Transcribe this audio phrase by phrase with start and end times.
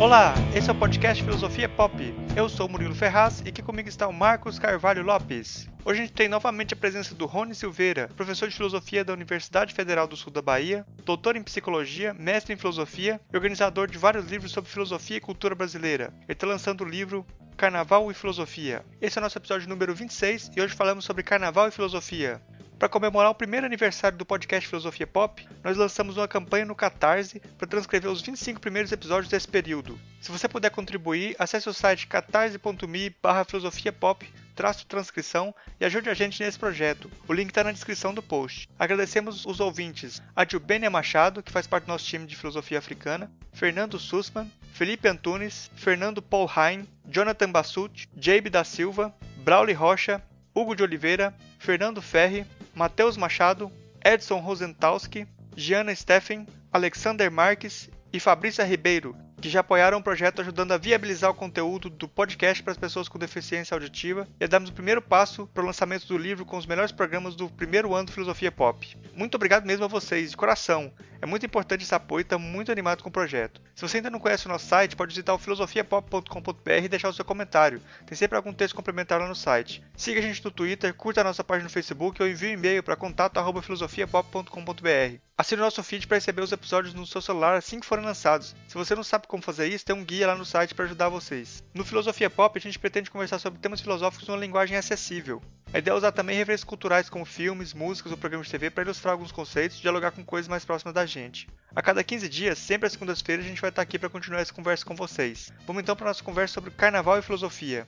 [0.00, 1.94] Olá, esse é o podcast Filosofia Pop.
[2.34, 5.68] Eu sou Murilo Ferraz e aqui comigo está o Marcos Carvalho Lopes.
[5.84, 9.74] Hoje a gente tem novamente a presença do Rony Silveira, professor de filosofia da Universidade
[9.74, 14.24] Federal do Sul da Bahia, doutor em psicologia, mestre em filosofia e organizador de vários
[14.24, 16.14] livros sobre filosofia e cultura brasileira.
[16.22, 18.82] Ele está lançando o livro Carnaval e Filosofia.
[19.02, 22.40] Esse é o nosso episódio número 26 e hoje falamos sobre carnaval e filosofia.
[22.80, 27.38] Para comemorar o primeiro aniversário do podcast Filosofia Pop, nós lançamos uma campanha no Catarse
[27.58, 30.00] para transcrever os 25 primeiros episódios desse período.
[30.18, 36.14] Se você puder contribuir, acesse o site catarse.me barra filosofiapop traço transcrição e ajude a
[36.14, 37.10] gente nesse projeto.
[37.28, 38.66] O link está na descrição do post.
[38.78, 43.30] Agradecemos os ouvintes a Jubênia Machado, que faz parte do nosso time de filosofia africana,
[43.52, 50.22] Fernando Sussman, Felipe Antunes, Fernando Paul Hein, Jonathan Bassut, Jabe da Silva, Brauli Rocha,
[50.54, 52.46] Hugo de Oliveira, Fernando Ferri,
[52.80, 53.70] Matheus Machado,
[54.02, 60.72] Edson Rosentalski, Giana Steffen, Alexander Marques e Fabrícia Ribeiro, que já apoiaram o projeto ajudando
[60.72, 64.70] a viabilizar o conteúdo do podcast para as pessoas com deficiência auditiva e a darmos
[64.70, 68.06] o primeiro passo para o lançamento do livro com os melhores programas do primeiro ano
[68.06, 68.96] do Filosofia Pop.
[69.14, 70.92] Muito obrigado mesmo a vocês, de coração.
[71.22, 73.60] É muito importante esse apoio e estamos muito animados com o projeto.
[73.74, 77.12] Se você ainda não conhece o nosso site, pode visitar o filosofiapop.com.br e deixar o
[77.12, 77.82] seu comentário.
[78.06, 79.84] Tem sempre algum texto complementar lá no site.
[79.94, 82.82] Siga a gente no Twitter, curta a nossa página no Facebook ou envie um e-mail
[82.82, 85.20] para contato@filosofiapop.com.br.
[85.36, 88.54] Assine o nosso feed para receber os episódios no seu celular assim que forem lançados.
[88.68, 91.08] Se você não sabe como fazer isso, tem um guia lá no site para ajudar
[91.08, 91.62] vocês.
[91.72, 95.40] No Filosofia Pop, a gente pretende conversar sobre temas filosóficos numa linguagem acessível.
[95.72, 98.82] A ideia é usar também referências culturais como filmes, músicas ou programas de TV para
[98.82, 101.48] ilustrar alguns conceitos e dialogar com coisas mais próximas da gente.
[101.72, 104.52] A cada 15 dias, sempre às segundas-feiras, a gente vai estar aqui para continuar essa
[104.52, 105.52] conversa com vocês.
[105.64, 107.86] Vamos então para nossa conversa sobre carnaval e filosofia.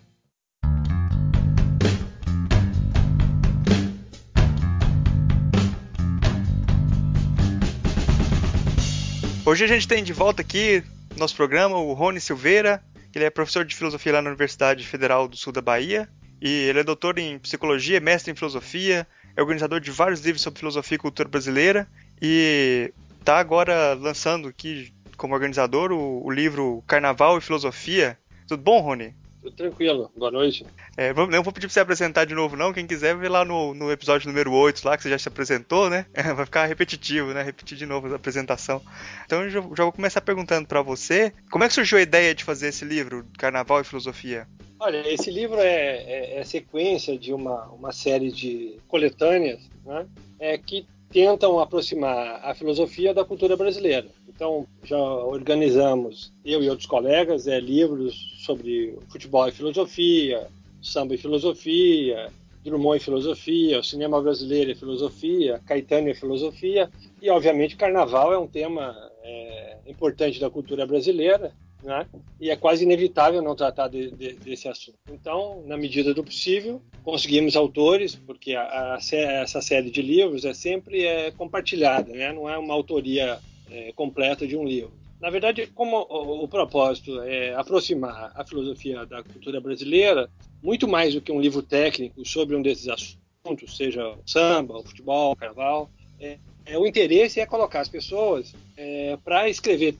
[9.44, 10.84] Hoje a gente tem de volta aqui
[11.16, 12.82] nosso programa o Rony Silveira.
[13.14, 16.08] Ele é professor de filosofia lá na Universidade Federal do Sul da Bahia.
[16.40, 19.06] E ele é doutor em psicologia, mestre em filosofia,
[19.36, 21.86] é organizador de vários livros sobre filosofia e cultura brasileira.
[22.20, 28.18] E está agora lançando aqui, como organizador, o, o livro Carnaval e Filosofia.
[28.48, 29.14] Tudo bom, Rony?
[29.42, 30.64] Tudo tranquilo, boa noite.
[30.96, 32.72] É, não vou pedir pra você apresentar de novo, não.
[32.72, 35.90] Quem quiser, ver lá no, no episódio número 8, lá, que você já se apresentou,
[35.90, 36.06] né?
[36.14, 37.42] É, vai ficar repetitivo, né?
[37.42, 38.80] Repetir de novo a apresentação.
[39.26, 42.32] Então eu já, já vou começar perguntando para você: como é que surgiu a ideia
[42.32, 44.46] de fazer esse livro, Carnaval e Filosofia?
[44.78, 50.06] Olha, esse livro é, é, é sequência de uma, uma série de coletâneas né,
[50.38, 54.06] é, que tentam aproximar a filosofia da cultura brasileira.
[54.28, 60.46] Então, já organizamos, eu e outros colegas, é, livros sobre futebol e filosofia,
[60.82, 62.30] samba e filosofia,
[62.64, 66.88] Drummond e filosofia, o cinema brasileiro e filosofia, Caetano e filosofia,
[67.20, 72.06] e obviamente carnaval é um tema é, importante da cultura brasileira, né?
[72.40, 74.98] E é quase inevitável não tratar de, de, desse assunto.
[75.10, 80.54] Então, na medida do possível, conseguimos autores, porque a, a, essa série de livros é
[80.54, 82.32] sempre é, compartilhada, né?
[82.32, 83.38] Não é uma autoria
[83.70, 84.92] é, completa de um livro.
[85.20, 90.28] Na verdade, como o, o, propósito é aproximar a filosofia da cultura brasileira,
[90.60, 94.82] muito mais do que um livro técnico sobre um desses assuntos, seja o samba, o
[94.82, 95.88] futebol, o carnaval,
[96.18, 99.92] é, é, o interesse é colocar as pessoas é, para escrever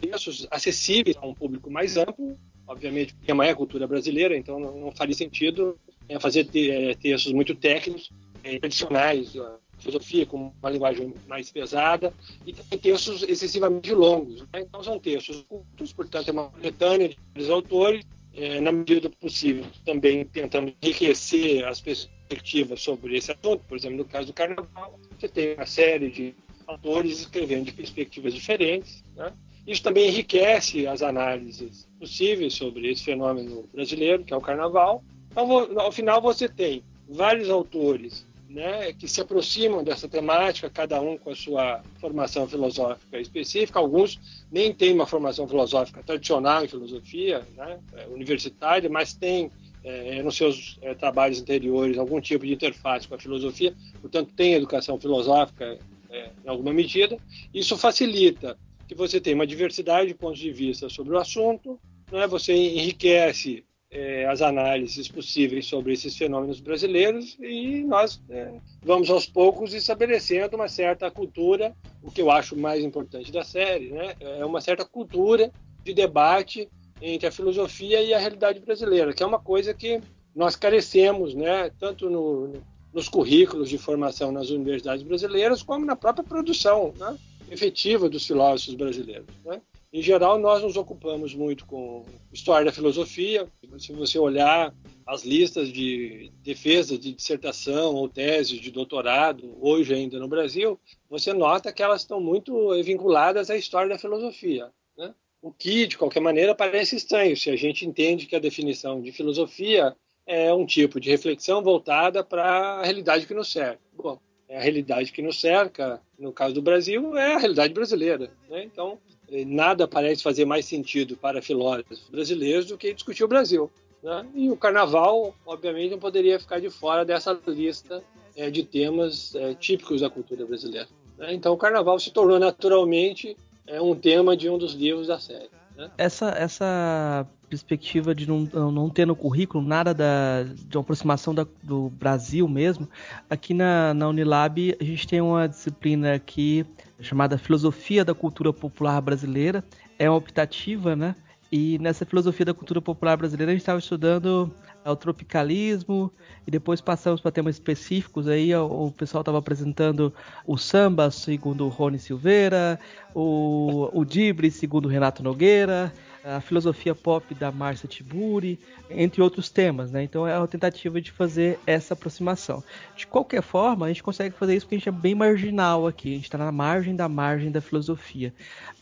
[0.00, 4.78] textos acessíveis a um público mais amplo, obviamente, porque é a cultura brasileira, então não,
[4.78, 5.78] não faria sentido
[6.08, 8.10] é, fazer é, textos muito técnicos,
[8.42, 9.34] é, tradicionais,
[9.78, 12.12] filosofia com uma linguagem mais pesada
[12.46, 14.42] e tem textos excessivamente longos.
[14.52, 14.60] Né?
[14.60, 18.04] Então são textos curtos, portanto é uma coletânea de autores,
[18.34, 23.64] é, na medida do possível, também tentando enriquecer as perspectivas sobre esse assunto.
[23.66, 26.34] Por exemplo, no caso do Carnaval, você tem uma série de
[26.66, 29.02] autores escrevendo de perspectivas diferentes.
[29.16, 29.32] Né?
[29.68, 35.04] Isso também enriquece as análises possíveis sobre esse fenômeno brasileiro, que é o Carnaval.
[35.30, 41.18] Então, ao final, você tem vários autores né, que se aproximam dessa temática, cada um
[41.18, 43.78] com a sua formação filosófica específica.
[43.78, 44.18] Alguns
[44.50, 49.50] nem têm uma formação filosófica tradicional em filosofia, né, é, universitária, mas têm
[49.84, 54.54] é, nos seus é, trabalhos anteriores algum tipo de interface com a filosofia, portanto, tem
[54.54, 55.78] educação filosófica
[56.08, 57.18] é, em alguma medida.
[57.52, 58.56] Isso facilita
[58.88, 61.78] que você tenha uma diversidade de pontos de vista sobre o assunto,
[62.10, 69.10] né, você enriquece é, as análises possíveis sobre esses fenômenos brasileiros e nós é, vamos
[69.10, 74.14] aos poucos estabelecendo uma certa cultura, o que eu acho mais importante da série, né,
[74.20, 75.52] é uma certa cultura
[75.84, 76.68] de debate
[77.00, 80.00] entre a filosofia e a realidade brasileira, que é uma coisa que
[80.34, 82.54] nós carecemos, né, tanto no,
[82.92, 87.16] nos currículos de formação nas universidades brasileiras, como na própria produção né,
[87.50, 89.26] efetiva dos filósofos brasileiros.
[89.44, 89.60] Né?
[89.92, 93.48] Em geral, nós nos ocupamos muito com história da filosofia.
[93.78, 94.74] Se você olhar
[95.06, 100.78] as listas de defesa de dissertação ou tese de doutorado, hoje ainda no Brasil,
[101.08, 104.70] você nota que elas estão muito vinculadas à história da filosofia.
[104.96, 105.14] Né?
[105.40, 109.10] O que, de qualquer maneira, parece estranho se a gente entende que a definição de
[109.10, 109.96] filosofia
[110.26, 113.80] é um tipo de reflexão voltada para a realidade que nos cerca.
[113.94, 114.20] Bom,
[114.56, 118.30] a realidade que nos cerca, no caso do Brasil, é a realidade brasileira.
[118.48, 118.64] Né?
[118.64, 118.98] Então,
[119.30, 123.70] eh, nada parece fazer mais sentido para filósofos brasileiros do que discutir o Brasil.
[124.02, 124.26] Né?
[124.34, 128.02] E o carnaval, obviamente, não poderia ficar de fora dessa lista
[128.36, 130.88] é, de temas é, típicos da cultura brasileira.
[131.18, 131.34] Né?
[131.34, 133.36] Então, o carnaval se tornou naturalmente
[133.66, 135.50] é, um tema de um dos livros da série.
[135.96, 138.40] Essa, essa perspectiva de não,
[138.70, 142.88] não ter no currículo nada da, de uma aproximação da, do Brasil mesmo,
[143.30, 146.66] aqui na, na Unilab a gente tem uma disciplina aqui
[147.00, 149.64] chamada Filosofia da Cultura Popular Brasileira.
[149.98, 151.14] É uma optativa, né?
[151.50, 154.52] E nessa filosofia da cultura popular brasileira a gente estava estudando
[154.90, 156.12] o tropicalismo
[156.46, 160.12] e depois passamos para temas específicos aí o, pessoal estava apresentando
[160.46, 162.78] o samba segundo Rony Silveira,
[163.14, 165.92] o, o Dibre segundo Renato Nogueira,
[166.24, 168.58] a filosofia pop da Márcia Tiburi,
[168.90, 170.02] entre outros temas, né?
[170.02, 172.62] Então é uma tentativa de fazer essa aproximação.
[172.96, 176.12] De qualquer forma, a gente consegue fazer isso porque a gente é bem marginal aqui,
[176.12, 178.32] a gente está na margem da margem da filosofia.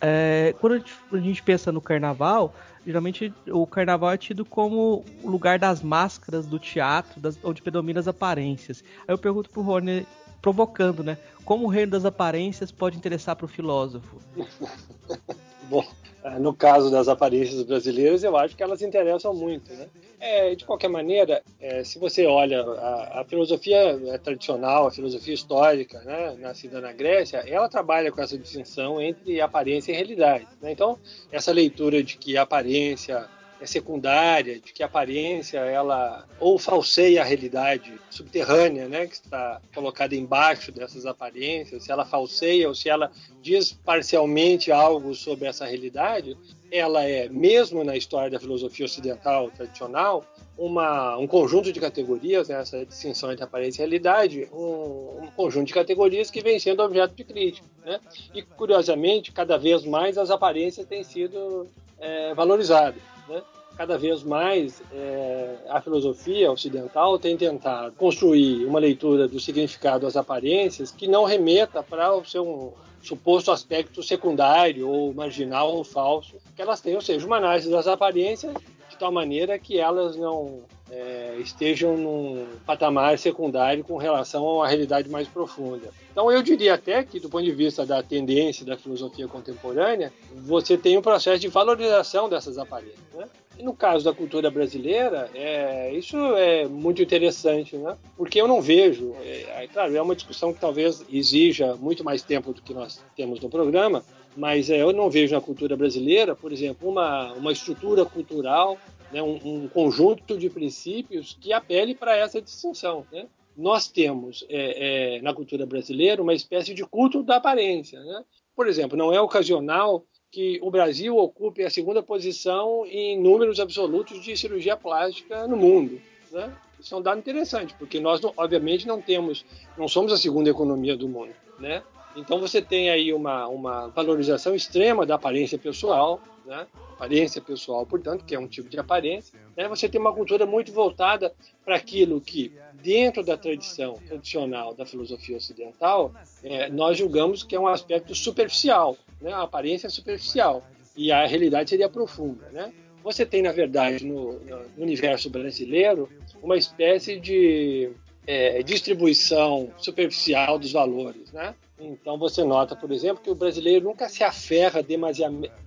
[0.01, 2.55] É, quando a gente, a gente pensa no carnaval,
[2.87, 8.01] geralmente o carnaval é tido como o lugar das máscaras do teatro, das, onde predominam
[8.01, 8.83] as aparências.
[9.07, 10.07] Aí eu pergunto pro Rony,
[10.41, 11.19] provocando, né?
[11.45, 14.19] Como o reino das aparências pode interessar para o filósofo?
[15.69, 15.85] Bom,
[16.27, 19.73] é, no caso das aparências brasileiras, eu acho que elas interessam muito.
[19.73, 19.87] Né?
[20.19, 23.77] É, de qualquer maneira, é, se você olha a, a, filosofia
[24.07, 29.41] é, tradicional, a filosofia histórica, né, nascida na Grécia, ela trabalha com essa distinção entre
[29.41, 30.47] aparência e realidade.
[30.61, 30.73] Né?
[30.73, 30.99] Então,
[31.31, 33.29] essa leitura de que a aparência
[33.61, 39.61] é secundária, de que a aparência ela ou falseia a realidade subterrânea, né, que está
[39.75, 43.11] colocada embaixo dessas aparências, se ela falseia ou se ela
[43.41, 46.37] diz parcialmente algo sobre essa realidade,
[46.71, 50.25] ela é, mesmo na história da filosofia ocidental tradicional,
[50.59, 55.67] uma, um conjunto de categorias, né, essa distinção entre aparência e realidade, um, um, conjunto
[55.67, 57.67] de categorias que vem sendo objeto de crítica.
[57.85, 58.01] Né?
[58.35, 63.03] E, curiosamente, cada vez mais as aparências têm sido é, valorizadas.
[63.29, 63.43] Né?
[63.77, 70.17] Cada vez mais é, a filosofia ocidental tem tentado construir uma leitura do significado das
[70.17, 76.63] aparências que não remeta para o seu suposto aspecto secundário ou marginal ou falso que
[76.63, 78.55] elas têm, ou seja, uma análise das aparências
[78.89, 84.69] de tal maneira que elas não é, estejam num patamar secundário com relação a uma
[84.69, 85.91] realidade mais profunda.
[86.11, 90.77] Então, eu diria até que, do ponto de vista da tendência da filosofia contemporânea, você
[90.77, 93.01] tem um processo de valorização dessas aparências.
[93.15, 93.27] Né?
[93.59, 97.97] E no caso da cultura brasileira, é, isso é muito interessante, né?
[98.17, 102.23] porque eu não vejo, é, é, claro, é uma discussão que talvez exija muito mais
[102.23, 104.05] tempo do que nós temos no programa,
[104.37, 108.79] mas é, eu não vejo na cultura brasileira, por exemplo, uma, uma estrutura cultural
[109.13, 113.07] né, um, um, conjunto de princípios que apele para essa distinção.
[113.13, 113.27] Né?
[113.57, 118.01] Nós temos é, é, na cultura brasileira uma espécie de culto da aparência.
[118.01, 118.25] Né?
[118.55, 124.23] Por exemplo, não é ocasional que o Brasil ocupe a segunda posição em números absolutos
[124.23, 126.01] de cirurgia plástica no mundo.
[126.31, 126.55] Né?
[126.79, 129.45] Isso é um dado interessante, porque nós, obviamente, não temos,
[129.79, 131.35] não somos a segunda economia do mundo.
[131.59, 131.83] Né?
[132.17, 136.67] Então você tem aí uma, uma valorização extrema da aparência pessoal, né?
[136.93, 139.39] aparência pessoal, portanto, que é um tipo de aparência.
[139.57, 139.69] Né?
[139.69, 141.35] Você tem uma cultura muito voltada
[141.65, 147.61] para aquilo que, dentro da tradição tradicional da filosofia ocidental, é, nós julgamos que é
[147.61, 149.33] um aspecto superficial, né?
[149.33, 150.65] a aparência é superficial,
[150.97, 152.49] e a realidade seria profunda.
[152.51, 152.73] Né?
[153.03, 156.09] Você tem, na verdade, no, no universo brasileiro,
[156.43, 157.93] uma espécie de
[158.27, 161.55] é, distribuição superficial dos valores, né?
[161.79, 164.83] Então você nota, por exemplo, que o brasileiro nunca se aferra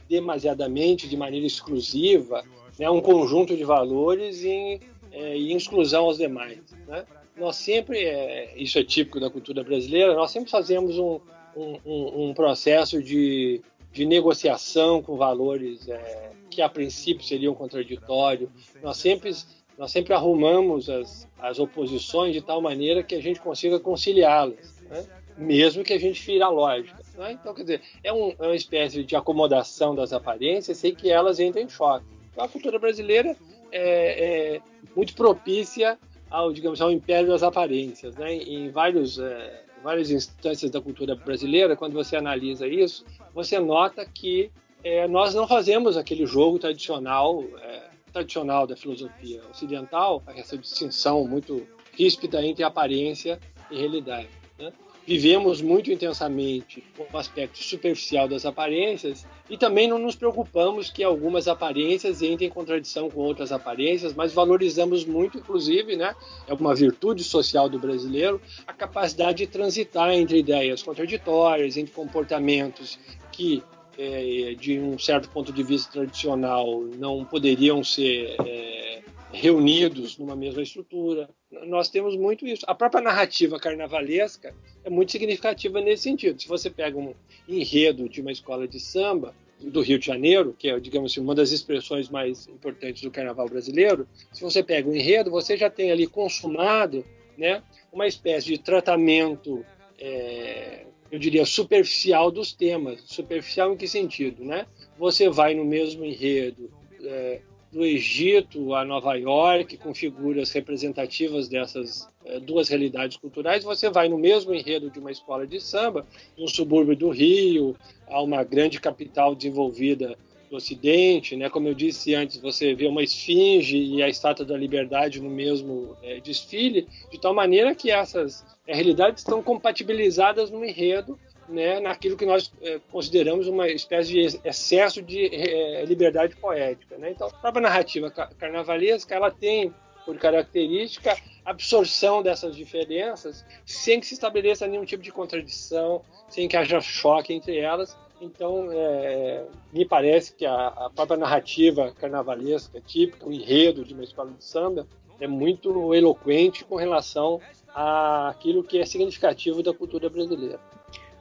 [0.10, 2.44] demasiadamente, de maneira exclusiva,
[2.78, 4.80] né, um conjunto de valores em,
[5.12, 6.60] é, em exclusão aos demais.
[6.88, 7.06] Né?
[7.38, 11.20] Nós sempre, é, isso é típico da cultura brasileira, nós sempre fazemos um,
[11.56, 13.62] um, um processo de,
[13.92, 18.50] de negociação com valores é, que a princípio seriam contraditórios.
[18.82, 19.32] Nós sempre
[19.78, 24.78] nós sempre arrumamos as, as oposições de tal maneira que a gente consiga conciliá-las.
[24.90, 25.08] Né?
[25.40, 27.02] mesmo que a gente fira a lógica.
[27.20, 27.34] Né?
[27.34, 31.38] Então, quer dizer, é, um, é, uma espécie de acomodação das aparências sem que elas
[31.38, 32.06] entrem em choque.
[32.32, 33.36] Então, a cultura brasileira
[33.72, 34.62] é, é
[34.96, 36.00] muito propícia
[36.32, 38.16] ao, digamos, ao império das aparências.
[38.16, 38.36] Né?
[38.36, 44.50] Em vários, é, várias instâncias da cultura brasileira, quando você analisa isso, você nota que
[44.82, 51.68] é, nós não fazemos aquele jogo tradicional, é, tradicional da filosofia ocidental, essa distinção muito
[51.92, 53.38] ríspida entre aparência
[53.70, 54.30] e realidade.
[54.58, 54.72] Né?
[55.10, 61.48] Vivemos muito intensamente o aspecto superficial das aparências e também não nos preocupamos que algumas
[61.48, 66.14] aparências entrem em contradição com outras aparências, mas valorizamos muito, inclusive, né,
[66.48, 73.00] é uma virtude social do brasileiro, a capacidade de transitar entre ideias contraditórias, entre comportamentos
[73.32, 73.64] que
[73.98, 79.02] é, de um certo ponto de vista tradicional, não poderiam ser é,
[79.34, 81.28] reunidos numa mesma estrutura.
[81.52, 82.64] Nós temos muito isso.
[82.68, 84.54] A própria narrativa carnavalesca
[84.84, 86.40] é muito significativa nesse sentido.
[86.40, 87.14] Se você pega um
[87.48, 91.36] enredo de uma escola de samba do Rio de Janeiro, que é, digamos assim, uma
[91.36, 95.70] das expressões mais importantes do carnaval brasileiro, se você pega o um enredo, você já
[95.70, 97.04] tem ali consumado
[97.38, 99.66] né, uma espécie de tratamento
[99.98, 103.02] é, eu diria, superficial dos temas.
[103.06, 104.68] Superficial em que sentido, né?
[104.98, 106.72] Você vai no mesmo enredo
[107.04, 113.90] é, do Egito a Nova York, com figuras representativas dessas é, duas realidades culturais, você
[113.90, 116.06] vai no mesmo enredo de uma escola de samba,
[116.38, 117.76] no subúrbio do Rio,
[118.08, 120.18] a uma grande capital desenvolvida
[120.50, 121.48] do Ocidente, né?
[121.50, 125.96] Como eu disse antes, você vê uma esfinge e a Estátua da Liberdade no mesmo
[126.02, 131.20] é, desfile, de tal maneira que essas é, realidades estão compatibilizadas no enredo,
[131.50, 131.80] né?
[131.80, 137.12] Naquilo que nós é, consideramos uma espécie de excesso de é, liberdade poética, né?
[137.12, 139.74] Então, a própria narrativa carnavalesca, ela tem
[140.06, 141.16] por característica
[141.46, 147.34] absorção dessas diferenças, sem que se estabeleça nenhum tipo de contradição, sem que haja choque
[147.34, 153.86] entre elas, então, é, me parece que a, a, própria narrativa carnavalesca, típica, o enredo
[153.86, 154.86] de uma escola de samba,
[155.20, 157.40] é muito eloquente com relação
[157.74, 160.60] àquilo que é significativo da cultura brasileira.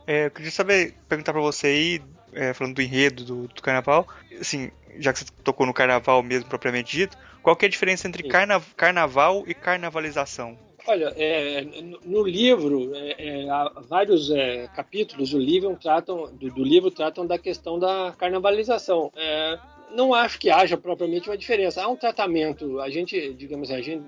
[0.08, 4.08] É, eu queria saber, perguntar para você aí, é, falando do enredo do, do, carnaval,
[4.40, 8.08] assim, já que você tocou no carnaval mesmo propriamente dito, qual que é a diferença
[8.08, 10.58] entre carna, carnaval e carnavalização?
[10.86, 11.62] Olha, é,
[12.06, 17.26] no livro, é, é, há vários é, capítulos do livro tratam do, do, livro tratam
[17.26, 19.12] da questão da carnavalização.
[19.14, 19.58] É,
[19.94, 21.82] não acho que haja propriamente uma diferença.
[21.82, 22.80] Há um tratamento.
[22.80, 24.02] A gente, digamos, a gente,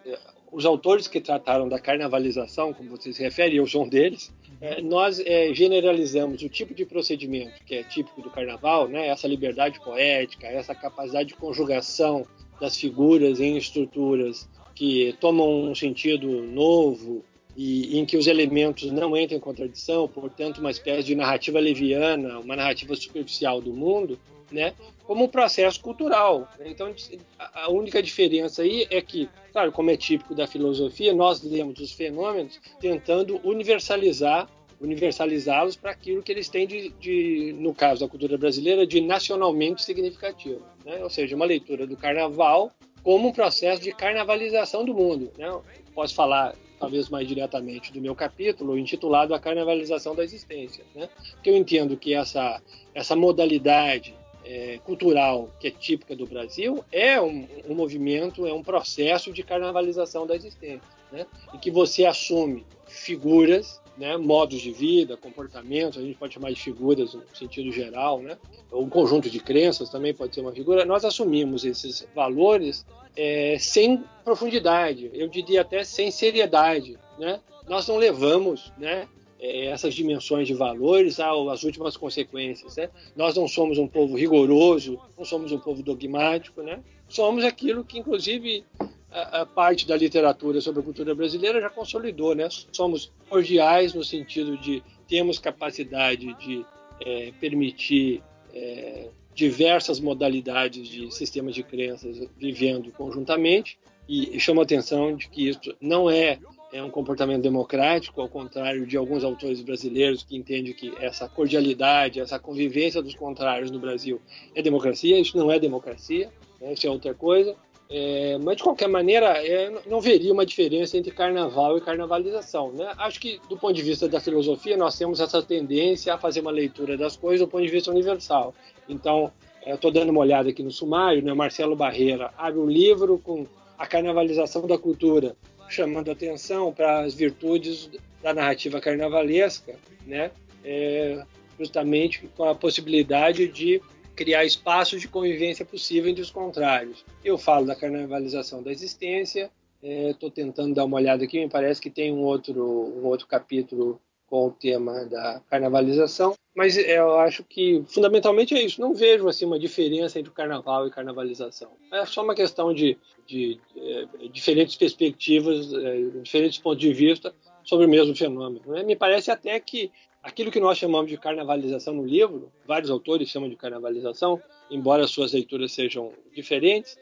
[0.53, 4.33] os autores que trataram da carnavalização, como você se refere, eu sou um deles.
[4.61, 9.09] É, nós generalizamos o tipo de procedimento que é típico do carnaval, né?
[9.09, 12.27] Essa liberdade poética, essa capacidade de conjugação
[12.61, 17.25] das figuras em estruturas que tomam um sentido novo
[17.57, 22.39] e em que os elementos não entram em contradição, portanto, uma espécie de narrativa leviana,
[22.39, 24.19] uma narrativa superficial do mundo,
[24.51, 26.49] né, como um processo cultural.
[26.65, 26.95] Então,
[27.39, 31.93] a única diferença aí é que, claro, como é típico da filosofia, nós lemos os
[31.93, 34.49] fenômenos tentando universalizar
[34.81, 39.85] universalizá-los para aquilo que eles têm de, de, no caso da cultura brasileira, de nacionalmente
[39.85, 40.63] significativo.
[40.87, 41.03] Né?
[41.05, 45.31] Ou seja, uma leitura do carnaval como um processo de carnavalização do mundo.
[45.37, 45.47] Né?
[45.95, 51.11] Posso falar talvez mais diretamente do meu capítulo intitulado A Carnavalização da Existência, né?
[51.33, 52.61] Porque eu entendo que essa
[52.95, 54.15] essa modalidade
[54.51, 59.45] é, cultural que é típica do Brasil é um, um, movimento, é um processo de
[59.45, 61.25] carnavalização da existência, né?
[61.55, 66.61] Em que você assume figuras né, modos de vida, comportamentos, a gente pode chamar de
[66.61, 68.37] figuras no sentido geral, né,
[68.73, 72.85] um conjunto de crenças também pode ser uma figura, nós assumimos esses valores
[73.17, 76.99] é, sem profundidade, eu diria até sem seriedade.
[77.19, 77.39] Né?
[77.69, 79.07] Nós não levamos né,
[79.41, 82.77] é, essas dimensões de valores às últimas consequências.
[82.77, 82.91] Né?
[83.17, 86.81] Nós não somos um povo rigoroso, não somos um povo dogmático, né?
[87.09, 88.65] somos aquilo que, inclusive,
[89.11, 92.49] a, a, parte da literatura sobre a cultura brasileira já consolidou, né?
[92.73, 96.65] Somos cordiais no sentido de temos capacidade de
[97.05, 98.23] é, permitir
[98.55, 103.79] é, diversas modalidades de sistemas de crenças vivendo conjuntamente
[104.09, 106.39] e chama a atenção de que isso não é,
[106.73, 112.21] é um comportamento democrático, ao contrário de alguns autores brasileiros que entendem que essa cordialidade,
[112.21, 114.21] essa convivência dos contrários no Brasil
[114.55, 115.19] é democracia.
[115.19, 116.73] Isso não é democracia, né?
[116.73, 117.57] isso é outra coisa.
[117.93, 122.71] É, mas de qualquer maneira, é, não veria uma diferença entre carnaval e carnavalização.
[122.71, 122.93] Né?
[122.97, 126.53] Acho que, do ponto de vista da filosofia, nós temos essa tendência a fazer uma
[126.53, 128.55] leitura das coisas do ponto de vista universal.
[128.89, 129.33] Então,
[129.67, 131.35] estou dando uma olhada aqui no sumário, né?
[131.35, 133.45] Marcelo Barreira abre um livro com
[133.77, 135.35] a carnavalização da cultura,
[135.71, 137.91] chamando atenção para as virtudes
[138.23, 140.31] da narrativa carnavalesca, né?
[140.65, 141.25] É,
[141.59, 143.81] justamente com a possibilidade de
[144.15, 147.05] criar espaços de convivência possível entre os contrários.
[147.25, 149.51] Eu falo da carnavalização da existência,
[149.83, 153.27] estou é, tentando dar uma olhada aqui, me parece que tem um outro, um outro
[153.27, 158.81] capítulo com o tema da carnavalização, mas eu acho que fundamentalmente é isso.
[158.81, 161.73] Não vejo assim uma diferença entre o carnaval e carnavalização.
[161.93, 162.97] É só uma questão de,
[163.27, 167.35] de, de é, diferentes perspectivas, é, diferentes pontos de vista
[167.65, 168.63] sobre o mesmo fenômeno.
[168.67, 168.85] Né?
[168.85, 169.91] Me parece até que
[170.23, 175.33] aquilo que nós chamamos de carnavalização no livro, vários autores chamam de carnavalização, embora suas
[175.33, 176.97] leituras sejam diferentes,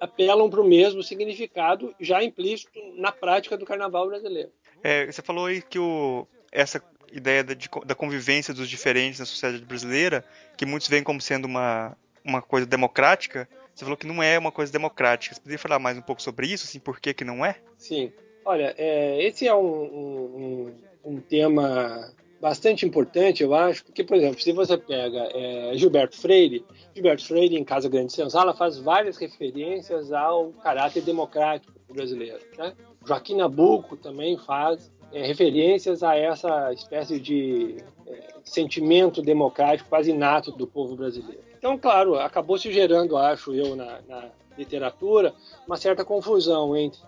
[0.00, 4.50] apelam para o mesmo significado já implícito na prática do carnaval brasileiro.
[4.82, 9.26] É, você falou aí que o, essa ideia da, de, da convivência dos diferentes na
[9.26, 10.24] sociedade brasileira,
[10.56, 14.52] que muitos veem como sendo uma, uma coisa democrática, você falou que não é uma
[14.52, 15.34] coisa democrática.
[15.34, 16.64] Você poderia falar mais um pouco sobre isso?
[16.64, 17.56] Assim, por que, que não é?
[17.78, 18.12] Sim.
[18.44, 24.40] Olha, é, esse é um, um, um tema bastante importante, eu acho, porque, por exemplo,
[24.40, 30.12] se você pega é, Gilberto Freire, Gilberto Freire, em Casa Grande Senzala, faz várias referências
[30.12, 32.40] ao caráter democrático brasileiro.
[32.58, 32.74] Né?
[33.06, 37.76] Joaquim Nabuco também faz é, referências a essa espécie de
[38.06, 41.42] é, sentimento democrático quase inato do povo brasileiro.
[41.58, 45.34] Então, claro, acabou se gerando, acho eu, na, na literatura,
[45.66, 47.00] uma certa confusão entre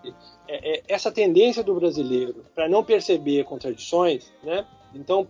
[0.48, 4.66] é, é essa tendência do brasileiro para não perceber contradições, né?
[4.94, 5.26] Então,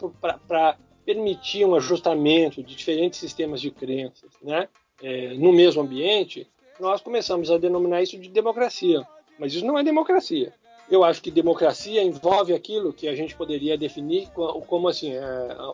[0.47, 4.69] para permitir um ajustamento de diferentes sistemas de crenças né,
[5.03, 6.47] é, no mesmo ambiente,
[6.81, 9.07] nós começamos a denominar isso de democracia.
[9.39, 10.53] Mas isso não é democracia.
[10.91, 15.23] Eu acho que democracia envolve aquilo que a gente poderia definir como assim, é,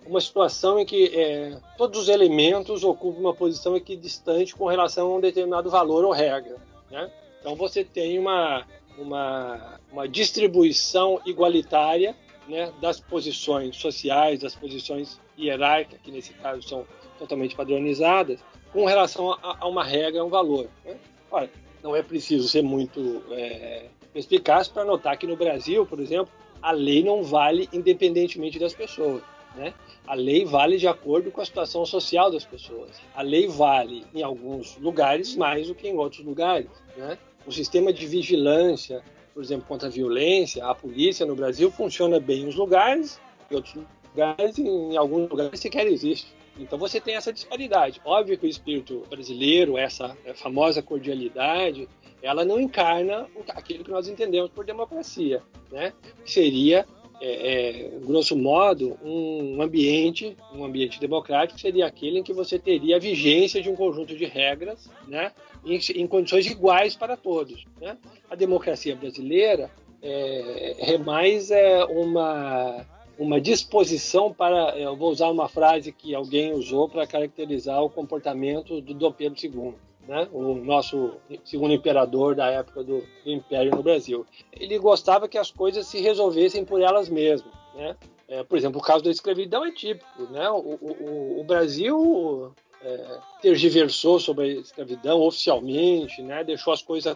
[0.07, 5.17] uma situação em que é, todos os elementos ocupam uma posição equidistante com relação a
[5.17, 6.57] um determinado valor ou regra.
[6.91, 7.11] Né?
[7.41, 8.65] Então você tem uma,
[8.97, 12.15] uma, uma distribuição igualitária
[12.49, 16.87] né, das posições sociais, das posições hierárquicas, que nesse caso são
[17.19, 18.41] totalmente padronizadas,
[18.73, 20.69] com relação a, a uma regra, a um valor.
[20.85, 20.97] Né?
[21.31, 21.51] Olha,
[21.83, 26.73] não é preciso ser muito é, perspicaz para notar que no Brasil, por exemplo, a
[26.73, 29.23] lei não vale independentemente das pessoas.
[29.55, 29.75] Né?
[30.07, 32.91] A lei vale de acordo com a situação social das pessoas.
[33.15, 36.71] A lei vale em alguns lugares mais do que em outros lugares.
[36.97, 37.19] Né?
[37.47, 42.43] O sistema de vigilância, por exemplo, contra a violência, a polícia no Brasil funciona bem
[42.43, 43.21] em uns lugares,
[43.51, 43.75] em outros
[44.11, 46.33] lugares, em alguns lugares sequer existe.
[46.63, 48.01] Então você tem essa disparidade.
[48.05, 51.89] Óbvio que o espírito brasileiro, essa famosa cordialidade,
[52.23, 55.93] ela não encarna aquilo que nós entendemos por democracia, né?
[56.25, 56.87] Que seria,
[57.21, 62.97] é, é, grosso modo, um ambiente, um ambiente democrático seria aquele em que você teria
[62.97, 65.33] a vigência de um conjunto de regras, né?
[65.65, 67.65] em, em condições iguais para todos.
[67.81, 67.97] Né?
[68.31, 69.71] A democracia brasileira
[70.03, 72.87] é, é mais é, uma,
[73.21, 74.79] uma disposição para.
[74.79, 79.39] Eu vou usar uma frase que alguém usou para caracterizar o comportamento do Dom Pedro
[79.39, 79.75] II.
[80.09, 81.13] Né, o nosso
[81.45, 84.27] segundo imperador da época do, do, Império no Brasil.
[84.51, 87.53] Ele gostava que as coisas se resolvessem por elas mesmas.
[87.75, 87.95] Né?
[88.27, 90.23] É, por exemplo, o caso da escravidão é típico.
[90.33, 90.51] Né?
[90.51, 92.53] O, o, o Brasil
[92.83, 96.43] é, tergiversou sobre a escravidão oficialmente, né?
[96.43, 97.15] deixou as coisas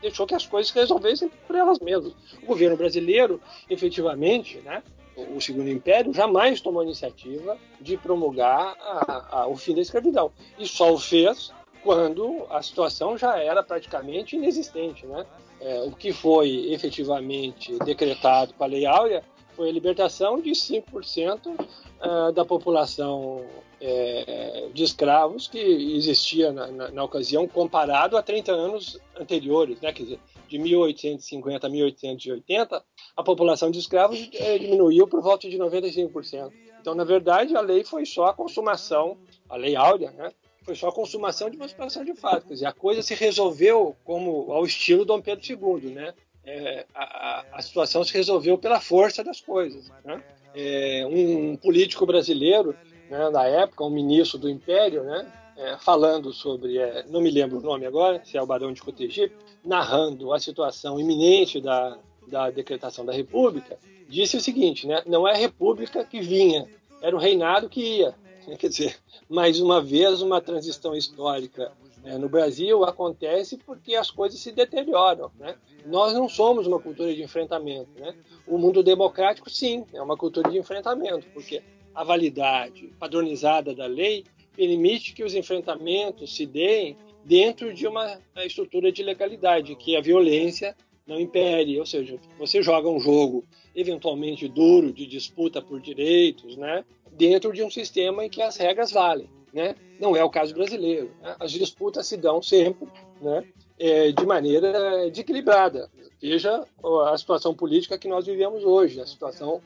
[0.00, 2.14] deixou que as coisas se resolvessem por elas mesmas.
[2.42, 4.82] O governo brasileiro, efetivamente, né?
[5.16, 10.32] O Segundo Império jamais tomou a iniciativa de promulgar a, a, o fim da escravidão
[10.58, 15.26] e só o fez quando a situação já era praticamente inexistente, né?
[15.60, 19.22] É, o que foi efetivamente decretado com a Lei Áurea
[19.54, 23.44] foi a libertação de 5% uh, da população
[23.80, 29.92] é, de escravos que existia na, na, na, ocasião, comparado a 30 anos anteriores, né?
[29.92, 32.84] quer dizer, de 1850 a 1880,
[33.16, 36.52] a população de escravos é, diminuiu por volta de 95%.
[36.80, 40.30] Então, na verdade, a lei foi só a consumação, a lei áurea, né?
[40.64, 42.46] foi só a consumação de uma situação de fato.
[42.46, 46.14] Quer dizer, a coisa se resolveu como ao estilo Dom Pedro II, né?
[46.44, 49.90] É, a, a, situação se resolveu pela força das coisas.
[50.04, 50.22] Né?
[50.54, 52.74] É, um político brasileiro
[53.08, 57.58] né, da época, um ministro do Império, né, é, falando sobre, é, não me lembro
[57.58, 62.50] o nome agora, se é o Barão de Cotegipe, narrando a situação iminente da, da
[62.50, 63.78] decretação da República,
[64.08, 66.66] disse o seguinte, né, não é a República que vinha,
[67.00, 68.14] era o reinado que ia.
[68.58, 68.96] Quer dizer,
[69.28, 75.30] mais uma vez, uma transição histórica né, no Brasil acontece porque as coisas se deterioram.
[75.38, 75.54] Né?
[75.86, 77.90] Nós não somos uma cultura de enfrentamento.
[77.96, 78.14] Né?
[78.46, 81.62] O mundo democrático, sim, é uma cultura de enfrentamento, porque
[81.94, 84.24] a validade padronizada da lei
[84.56, 90.76] permite que os enfrentamentos se deem dentro de uma estrutura de legalidade, que a violência
[91.06, 96.84] não impere, ou seja, você joga um jogo eventualmente duro de disputa por direitos, né,
[97.12, 99.74] dentro de um sistema em que as regras valem, né?
[100.00, 101.10] Não é o caso brasileiro.
[101.20, 101.36] Né?
[101.38, 102.88] As disputas se dão sempre,
[103.20, 103.44] né,
[103.78, 105.90] é, de maneira equilibrada.
[106.20, 106.64] Veja
[107.10, 109.60] a situação política que nós vivemos hoje, a situação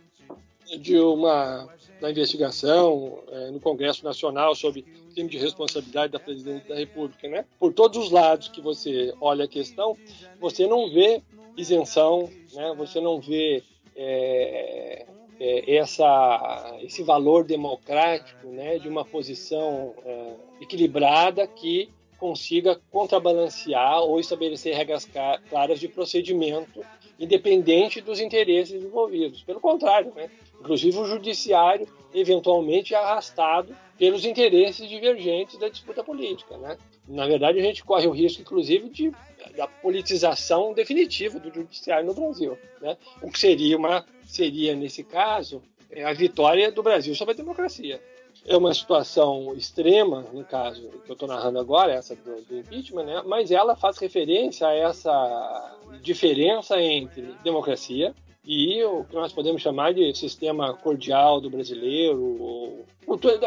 [0.81, 1.69] de uma
[2.01, 4.83] da investigação é, no Congresso Nacional sobre
[5.15, 7.45] crime de responsabilidade da presidente da República, né?
[7.59, 9.97] Por todos os lados que você olha a questão,
[10.41, 11.23] você não vê
[11.57, 12.75] isenção, né?
[12.77, 13.63] Você não vê
[13.95, 15.07] é,
[15.39, 18.79] é, essa, esse valor democrático, né?
[18.79, 25.09] De uma posição é, equilibrada que consiga contrabalancear ou estabelecer regras
[25.49, 26.81] claras de procedimento
[27.19, 29.43] independente dos interesses envolvidos.
[29.43, 30.31] Pelo contrário, né?
[30.61, 36.57] inclusive o judiciário eventualmente é arrastado pelos interesses divergentes da disputa política.
[36.59, 36.77] Né?
[37.09, 39.13] Na verdade, a gente corre o risco, inclusive, de,
[39.57, 42.59] da politização definitiva do judiciário no Brasil.
[42.81, 42.97] Né?
[43.23, 48.01] O que seria, uma, seria, nesse caso, é a vitória do Brasil sobre a democracia
[48.45, 53.05] é uma situação extrema, no caso que eu estou narrando agora, essa do, do, impeachment,
[53.05, 53.23] né?
[53.27, 59.93] mas ela faz referência a essa diferença entre democracia e o que nós podemos chamar
[59.93, 63.41] de sistema cordial do brasileiro, ou cultura,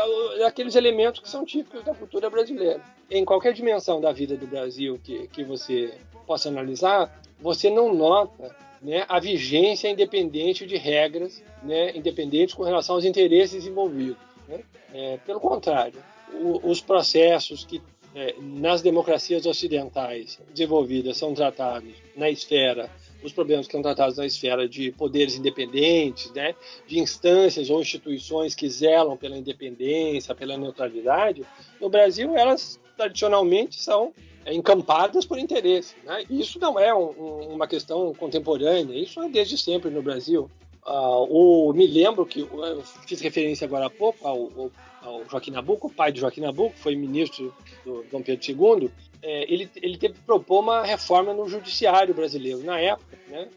[0.75, 2.81] elementos que são típicos da cultura brasileira.
[3.09, 5.93] Em qualquer dimensão da vida do Brasil que, que você
[6.27, 12.95] possa analisar, você não nota né, a vigência independente de regras, né, independentes com relação
[12.95, 14.17] aos interesses envolvidos.
[14.47, 14.59] Né?
[14.93, 16.01] É, pelo contrário,
[16.33, 17.81] o, os processos que
[18.15, 22.89] é, nas democracias ocidentais desenvolvidas são tratados na esfera
[23.23, 26.55] os problemas que são tratados na esfera de poderes independentes, né,
[26.87, 31.45] de instâncias ou instituições que zelam pela independência, pela neutralidade,
[31.79, 34.13] no Brasil elas tradicionalmente são
[34.45, 35.95] é, encampadas por interesse.
[36.03, 36.25] Né?
[36.29, 40.51] Isso não é um, uma questão contemporânea, isso é desde sempre no Brasil.
[40.85, 45.87] Uh, o, me lembro que eu fiz referência agora há pouco ao, ao Joaquim Nabuco,
[45.87, 47.53] o pai de Joaquim Nabuco, foi ministro
[47.85, 48.91] do Dom Pedro II.
[49.21, 53.47] É, ele, ele teve que propor uma reforma no judiciário brasileiro na época, né?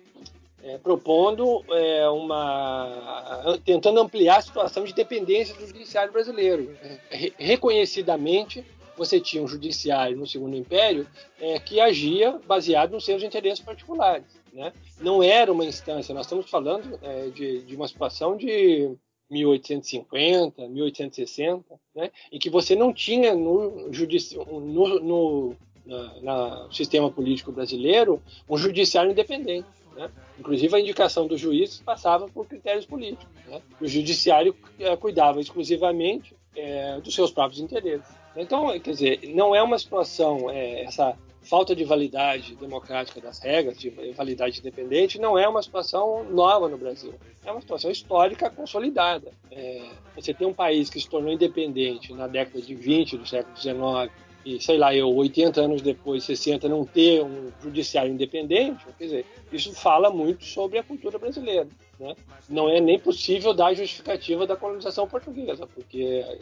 [0.64, 6.76] É, propondo é, uma tentando ampliar a situação de dependência do judiciário brasileiro.
[7.10, 8.64] Re, reconhecidamente,
[8.96, 11.06] você tinha um judiciário no Segundo Império
[11.40, 14.26] é, que agia baseado nos seus interesses particulares.
[14.52, 14.72] Né?
[15.00, 18.94] Não era uma instância, nós estamos falando é, de, de, uma situação de
[19.30, 22.10] 1850, 1860, né?
[22.30, 29.10] em que você não tinha no, no, no na, na, sistema político brasileiro um judiciário
[29.10, 29.68] independente.
[29.96, 30.10] Né?
[30.38, 33.26] Inclusive, a indicação dos juízes passava por critérios políticos.
[33.46, 33.60] Né?
[33.80, 38.21] O judiciário é, cuidava exclusivamente é, dos seus próprios interesses.
[38.36, 43.76] Então, quer dizer, não é uma situação, é, essa falta de validade democrática das regras,
[43.78, 47.14] de validade independente, não é uma situação nova no Brasil.
[47.44, 49.32] É uma situação histórica consolidada.
[49.50, 49.82] É,
[50.14, 54.12] você tem um país que se tornou independente na década de 20 do século XIX
[54.44, 59.26] e, sei lá, eu, 80 anos depois, 60, não ter um judiciário independente, quer dizer,
[59.52, 61.68] isso fala muito sobre a cultura brasileira.
[62.02, 62.16] Né?
[62.48, 66.38] Não é nem possível dar justificativa da colonização portuguesa, porque é,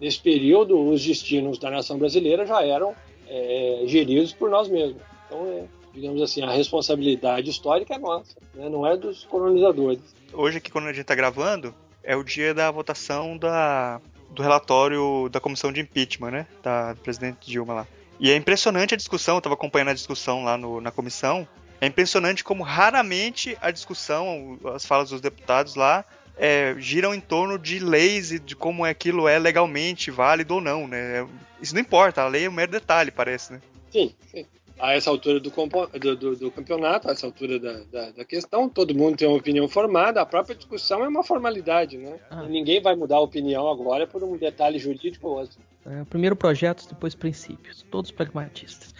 [0.00, 2.92] nesse período os destinos da nação brasileira já eram
[3.28, 5.00] é, geridos por nós mesmos.
[5.26, 5.64] Então, é,
[5.94, 8.68] digamos assim, a responsabilidade histórica é nossa, né?
[8.68, 10.00] não é dos colonizadores.
[10.32, 15.28] Hoje, aqui, quando a gente está gravando, é o dia da votação da, do relatório
[15.30, 16.46] da comissão de impeachment, né?
[16.64, 17.86] Da presidente Dilma lá.
[18.18, 21.46] E é impressionante a discussão, eu estava acompanhando a discussão lá no, na comissão.
[21.80, 26.04] É impressionante como raramente a discussão, as falas dos deputados lá,
[26.36, 30.86] é, giram em torno de leis e de como aquilo é legalmente válido ou não,
[30.86, 31.26] né?
[31.60, 33.60] Isso não importa, a lei é um mero detalhe, parece, né?
[33.90, 34.44] Sim, sim.
[34.78, 38.68] A essa altura do, do, do, do campeonato, a essa altura da, da, da, questão,
[38.68, 42.18] todo mundo tem uma opinião formada, a própria discussão é uma formalidade, né?
[42.28, 42.42] Ah.
[42.42, 45.58] ninguém vai mudar a opinião agora por um detalhe jurídico ou outro.
[45.88, 47.84] É, primeiro projetos, depois princípios.
[47.90, 48.94] Todos pragmatistas.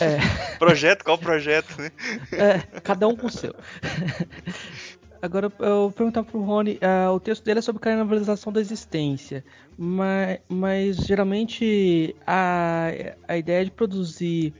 [0.00, 0.18] É...
[0.58, 1.04] projeto?
[1.04, 1.76] Qual projeto?
[1.80, 1.90] Né?
[2.32, 3.54] É, cada um com o seu.
[5.20, 9.44] Agora eu vou perguntar pro Rony, uh, o texto dele é sobre carnavalização da existência,
[9.76, 12.86] mas, mas geralmente a,
[13.26, 14.54] a ideia de produzir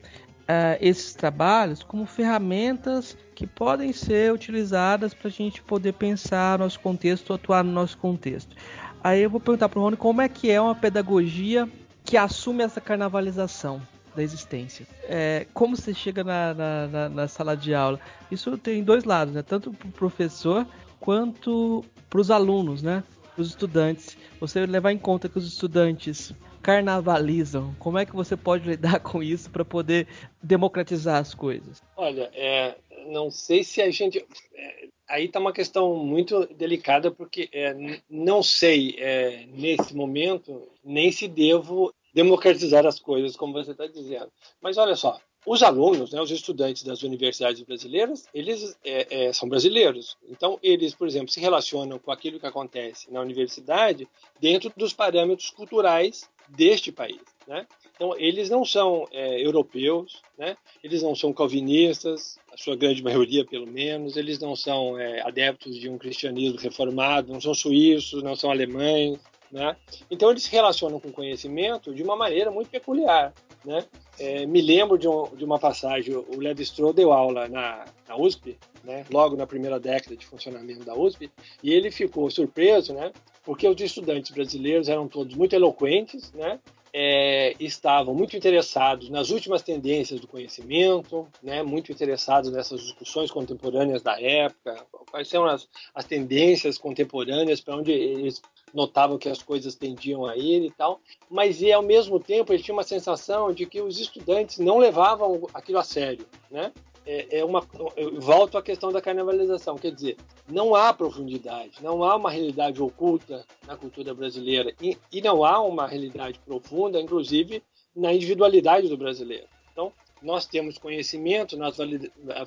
[0.48, 6.80] uh, esses trabalhos como ferramentas que podem ser utilizadas para a gente poder pensar nosso
[6.80, 8.56] contexto, atuar no nosso contexto.
[9.02, 11.68] Aí eu vou perguntar pro Rony como é que é uma pedagogia
[12.04, 13.80] que assume essa carnavalização
[14.14, 14.86] da existência.
[15.04, 18.00] É, como você chega na, na, na, na, sala de aula?
[18.30, 19.42] Isso tem dois lados, né?
[19.42, 20.66] Tanto para o professor
[20.98, 23.04] quanto para os alunos, né?
[23.36, 24.16] Os estudantes.
[24.40, 27.74] Você levar em conta que os estudantes carnavalizam.
[27.78, 30.08] Como é que você pode lidar com isso para poder
[30.42, 31.82] democratizar as coisas?
[31.96, 34.24] Olha, é, não sei se a gente.
[34.54, 41.10] É, aí está uma questão muito delicada, porque é, não sei é, nesse momento nem
[41.10, 44.30] se devo democratizar as coisas, como você está dizendo.
[44.60, 49.48] Mas olha só, os alunos, né, os estudantes das universidades brasileiras, eles é, é, são
[49.48, 50.16] brasileiros.
[50.28, 54.06] Então, eles, por exemplo, se relacionam com aquilo que acontece na universidade
[54.38, 57.20] dentro dos parâmetros culturais deste país.
[57.46, 57.66] Né?
[57.96, 60.54] Então, eles não são é, europeus, né?
[60.84, 65.76] eles não são calvinistas, a sua grande maioria, pelo menos, eles não são é, adeptos
[65.76, 69.18] de um cristianismo reformado, não são suíços, não são alemães.
[69.50, 69.74] Né?
[70.10, 73.32] Então, eles se relacionam com o conhecimento de uma maneira muito peculiar.
[73.68, 73.84] Né?
[74.18, 78.16] É, me lembro de, um, de, uma passagem, o Levi Strauss deu aula na, na
[78.16, 79.04] USP, né?
[79.10, 81.30] logo na primeira década de funcionamento da USP,
[81.62, 83.12] e ele ficou surpreso, né?
[83.44, 86.58] porque os estudantes brasileiros eram todos muito eloquentes, né?
[86.90, 94.02] É, estavam muito interessados nas últimas tendências do conhecimento, né, muito interessados nessas discussões contemporâneas
[94.02, 98.40] da época, quais são as, as tendências contemporâneas para onde eles
[98.74, 101.00] notavam que as coisas tendiam a ir e tal,
[101.30, 105.46] mas e ao mesmo tempo ele tinha uma sensação de que os estudantes não levavam
[105.54, 106.72] aquilo a sério, né?
[107.06, 112.04] É, é uma, eu volto à questão da carnavalização, quer dizer, não há profundidade, não
[112.04, 117.62] há uma realidade oculta na cultura brasileira e, e não há uma realidade profunda, inclusive
[117.96, 119.46] na individualidade do brasileiro.
[119.72, 119.90] Então,
[120.22, 121.78] nós temos conhecimento, nós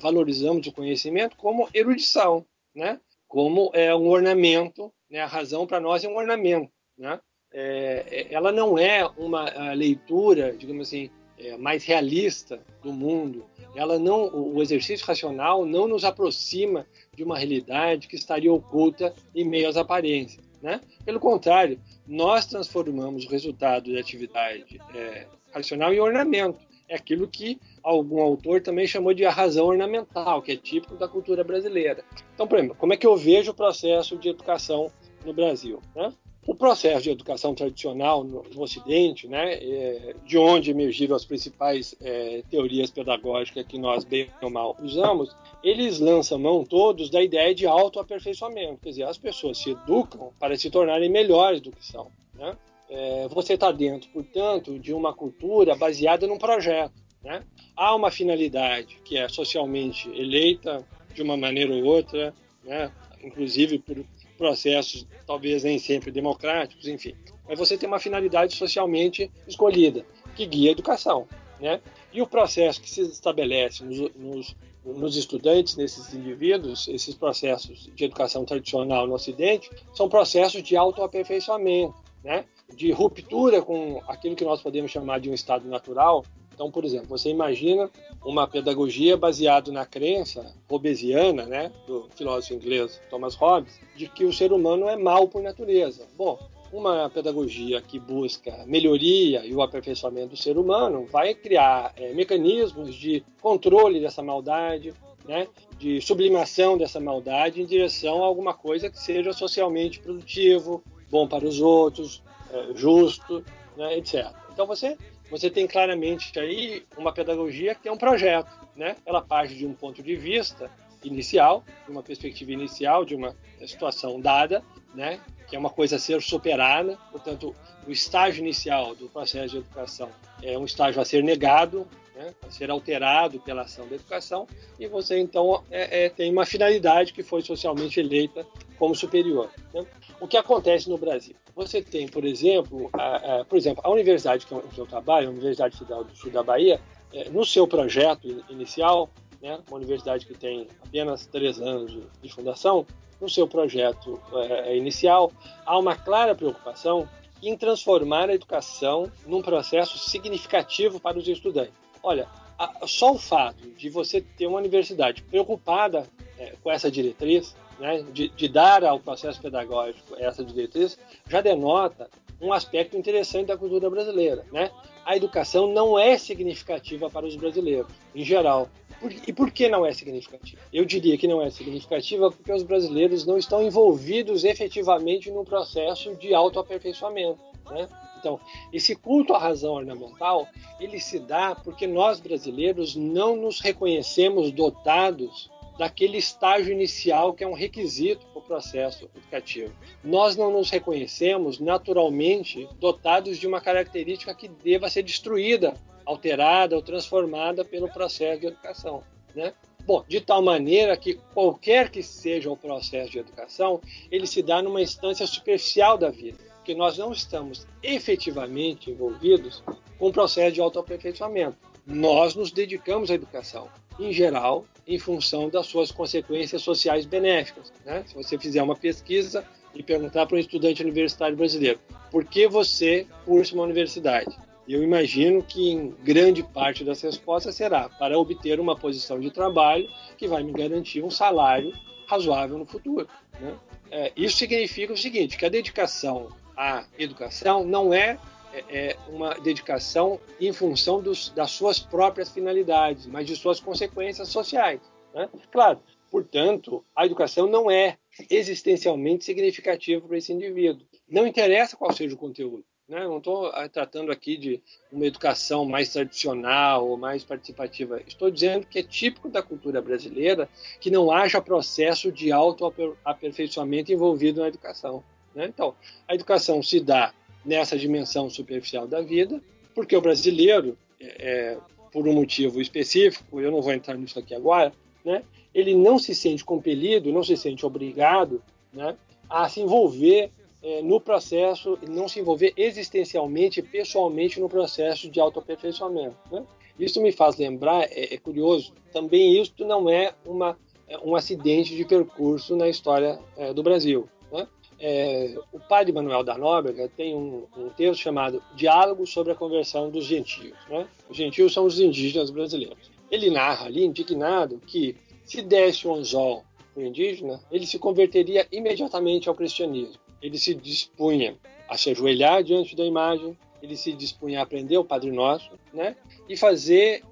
[0.00, 3.00] valorizamos o conhecimento como erudição, né?
[3.26, 5.20] como é um ornamento, né?
[5.20, 6.72] a razão para nós é um ornamento.
[6.98, 7.20] Né?
[7.52, 13.44] É, é ela não é uma leitura, digamos assim, é, mais realista do mundo.
[13.74, 19.44] Ela não, o exercício racional não nos aproxima de uma realidade que estaria oculta em
[19.44, 20.42] meio às aparências.
[20.62, 20.80] Né?
[21.04, 26.58] Pelo contrário, nós transformamos o resultado da atividade é, racional em ornamento.
[26.88, 31.08] É aquilo que algum autor também chamou de a razão ornamental, que é típico da
[31.08, 32.04] cultura brasileira.
[32.34, 34.90] Então, por exemplo, como é que eu vejo o processo de educação
[35.24, 35.80] no Brasil?
[35.94, 36.12] Né?
[36.44, 41.94] O processo de educação tradicional no, no Ocidente, né, é, de onde emergiram as principais
[42.00, 47.54] é, teorias pedagógicas que nós bem ou mal usamos, eles lançam mão todos da ideia
[47.54, 48.80] de autoaperfeiçoamento.
[48.82, 52.10] Quer dizer, as pessoas se educam para se tornarem melhores do que são.
[52.34, 52.56] Né?
[52.90, 57.00] É, você está dentro, portanto, de uma cultura baseada num projeto.
[57.22, 57.44] Né?
[57.76, 62.90] Há uma finalidade que é socialmente eleita de uma maneira ou outra, né?
[63.22, 64.04] inclusive por
[64.42, 67.14] processos talvez nem sempre democráticos, enfim.
[67.48, 71.28] Mas você tem uma finalidade socialmente escolhida, que guia a educação.
[71.60, 71.80] Né?
[72.12, 78.04] E o processo que se estabelece nos, nos, nos estudantes, nesses indivíduos, esses processos de
[78.04, 82.44] educação tradicional no Ocidente, são processos de autoaperfeiçoamento, né?
[82.74, 87.08] de ruptura com aquilo que nós podemos chamar de um estado natural, então, por exemplo,
[87.08, 87.90] você imagina
[88.24, 94.32] uma pedagogia baseada na crença hobbesiana, né, do filósofo inglês Thomas Hobbes, de que o
[94.32, 96.06] ser humano é mal por natureza.
[96.16, 96.38] Bom,
[96.72, 102.94] uma pedagogia que busca melhoria e o aperfeiçoamento do ser humano vai criar é, mecanismos
[102.94, 104.94] de controle dessa maldade,
[105.26, 105.46] né,
[105.78, 111.46] de sublimação dessa maldade em direção a alguma coisa que seja socialmente produtivo, bom para
[111.46, 113.44] os outros, é, justo,
[113.76, 114.32] né, etc.
[114.52, 114.96] Então você
[115.32, 118.96] você tem claramente aí uma pedagogia que é um projeto, né?
[119.06, 120.70] Ela parte de um ponto de vista
[121.02, 123.34] inicial, de uma perspectiva inicial, de uma
[123.66, 124.62] situação dada,
[124.94, 125.18] né?
[125.48, 126.98] Que é uma coisa a ser superada.
[127.10, 130.10] Portanto, o estágio inicial do processo de educação
[130.42, 132.34] é um estágio a ser negado, né?
[132.46, 134.46] a ser alterado pela ação da educação,
[134.78, 138.46] e você então é, é, tem uma finalidade que foi socialmente eleita
[138.78, 139.50] como superior.
[139.72, 139.86] Né?
[140.20, 141.34] O que acontece no Brasil?
[141.54, 145.76] Você tem, por exemplo, a, a, por exemplo, a universidade que eu, trabalho, a Universidade
[145.76, 146.80] Federal do Sul da Bahia,
[147.12, 149.10] é, no seu projeto inicial,
[149.42, 152.86] né, uma universidade que tem apenas três anos de, de fundação,
[153.20, 155.30] no seu projeto é, é inicial,
[155.66, 157.08] há uma clara preocupação
[157.42, 161.74] em transformar a educação num processo significativo para os estudantes.
[162.02, 162.26] Olha,
[162.58, 166.06] a, só o fato de você ter uma universidade preocupada
[166.38, 170.96] é, com essa diretriz né, de, de, dar ao processo pedagógico essa diretriz,
[171.28, 172.08] já denota
[172.40, 174.46] um aspecto interessante da cultura brasileira.
[174.52, 174.70] Né?
[175.04, 178.68] A educação não é significativa para os brasileiros, em geral.
[179.00, 180.62] Por, e por que não é significativa?
[180.72, 186.14] Eu diria que não é significativa porque os brasileiros não estão envolvidos efetivamente no processo
[186.14, 187.40] de autoaperfeiçoamento.
[187.68, 187.88] Né?
[188.20, 188.38] Então,
[188.72, 190.46] esse culto à razão ornamental,
[190.78, 197.46] ele se dá porque nós brasileiros não nos reconhecemos dotados daquele estágio inicial que é
[197.46, 199.72] um requisito para o processo educativo.
[200.04, 206.82] Nós não nos reconhecemos naturalmente dotados de uma característica que deva ser destruída, alterada ou
[206.82, 209.02] transformada pelo processo de educação.
[209.34, 209.54] Né?
[209.84, 213.80] Bom, de tal maneira que qualquer que seja o processo de educação,
[214.10, 219.62] ele se dá numa instância superficial da vida, que nós não estamos efetivamente envolvidos
[219.98, 221.56] com o processo de autoaperfeiçoamento.
[221.84, 227.72] nós nos dedicamos à educação, em geral, em função das suas consequências sociais benéficas.
[227.84, 228.02] Né?
[228.06, 233.06] Se você fizer uma pesquisa e perguntar para um estudante universitário brasileiro por que você
[233.24, 234.36] cursa uma universidade,
[234.68, 239.88] eu imagino que em grande parte das respostas será para obter uma posição de trabalho
[240.16, 241.72] que vai me garantir um salário
[242.06, 243.08] razoável no futuro.
[243.40, 243.54] Né?
[243.90, 248.18] É, isso significa o seguinte, que a dedicação à educação não é,
[248.52, 254.28] é, é uma dedicação em função dos, das suas próprias finalidades, mas de suas consequências
[254.28, 254.80] sociais.
[255.14, 255.28] Né?
[255.50, 257.96] Claro, portanto, a educação não é
[258.30, 260.86] existencialmente significativa para esse indivíduo.
[261.08, 262.64] Não interessa qual seja o conteúdo.
[262.88, 263.00] Né?
[263.04, 268.02] Não estou ah, tratando aqui de uma educação mais tradicional ou mais participativa.
[268.06, 270.48] Estou dizendo que é típico da cultura brasileira
[270.80, 275.02] que não haja processo de autoaperfeiçoamento envolvido na educação.
[275.34, 275.46] Né?
[275.46, 275.74] Então,
[276.06, 279.40] a educação se dá nessa dimensão superficial da vida,
[279.74, 281.58] porque o brasileiro, é, é,
[281.92, 284.72] por um motivo específico, eu não vou entrar nisso aqui agora,
[285.04, 285.22] né?
[285.54, 288.96] ele não se sente compelido, não se sente obrigado né,
[289.28, 290.30] a se envolver
[290.62, 296.16] é, no processo, não se envolver existencialmente, pessoalmente no processo de autoaperfeiçoamento.
[296.30, 296.44] Né?
[296.78, 300.56] Isso me faz lembrar, é, é, curioso, também isso não é uma,
[300.88, 304.08] é, um acidente de percurso na história é, do Brasil.
[304.30, 304.46] Né?
[304.84, 309.88] É, o padre Manuel da Nóbrega tem um, um, texto chamado Diálogo sobre a Conversão
[309.90, 310.58] dos Gentios.
[310.68, 310.88] Né?
[311.08, 312.90] Os gentios são os indígenas brasileiros.
[313.08, 316.42] Ele narra ali, indignado, que se desse um anzol
[316.74, 321.36] para o indígena, ele se converteria imediatamente ao cristianismo ele se dispunha
[321.68, 325.96] a se ajoelhar diante da imagem, ele se dispunha a aprender o Padre Nosso, né?
[326.28, 327.02] E fazer,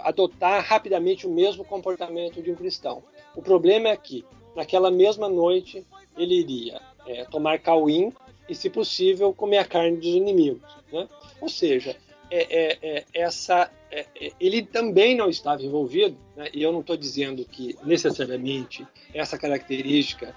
[0.00, 3.02] adotar rapidamente o mesmo comportamento de um cristão.
[3.34, 5.84] O problema é que, naquela mesma noite,
[6.16, 8.12] ele iria é, tomar cauim
[8.48, 10.62] e, se possível, comer a carne dos inimigos.
[10.92, 11.08] Né?
[11.40, 11.96] Ou seja,
[12.30, 14.06] é, é, é essa, é,
[14.40, 16.48] ele também não estava envolvido, né?
[16.52, 20.34] e eu não estou dizendo que necessariamente essa característica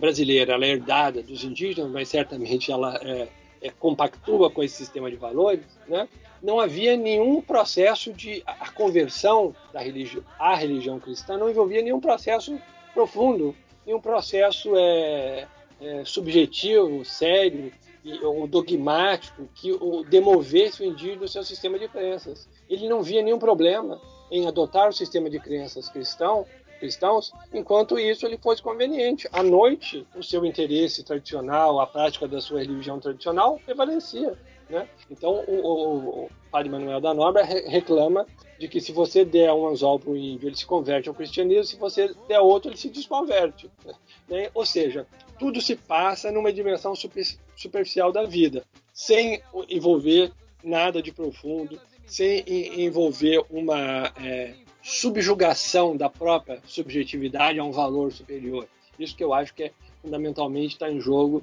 [0.00, 2.98] brasileira é herdada dos indígenas, mas certamente ela
[3.62, 6.08] é, compactua com esse sistema de valores, né?
[6.42, 9.80] não havia nenhum processo de a conversão da
[10.38, 12.58] à religião cristã não envolvia nenhum processo
[12.94, 15.46] profundo, nenhum processo é,
[15.80, 17.72] é, subjetivo, sério
[18.04, 22.48] e, ou dogmático que o demovesse o indígena do seu sistema de crenças.
[22.68, 26.46] Ele não via nenhum problema em adotar o sistema de crenças cristão
[26.78, 29.28] cristãos, enquanto isso ele fosse conveniente.
[29.32, 34.38] À noite, o seu interesse tradicional, a prática da sua religião tradicional prevalecia.
[34.70, 34.88] Né?
[35.10, 38.26] Então, o, o, o padre Manuel da Nóbrega reclama
[38.58, 41.64] de que se você der um anzol para o índio, ele se converte ao cristianismo,
[41.64, 43.70] se você der outro, ele se desconverte.
[44.28, 44.50] Né?
[44.52, 45.06] Ou seja,
[45.38, 47.24] tudo se passa numa dimensão super,
[47.56, 50.30] superficial da vida, sem envolver
[50.62, 58.68] nada de profundo, sem envolver uma é, subjugação da própria subjetividade a um valor superior.
[58.98, 61.42] Isso que eu acho que é fundamentalmente está em jogo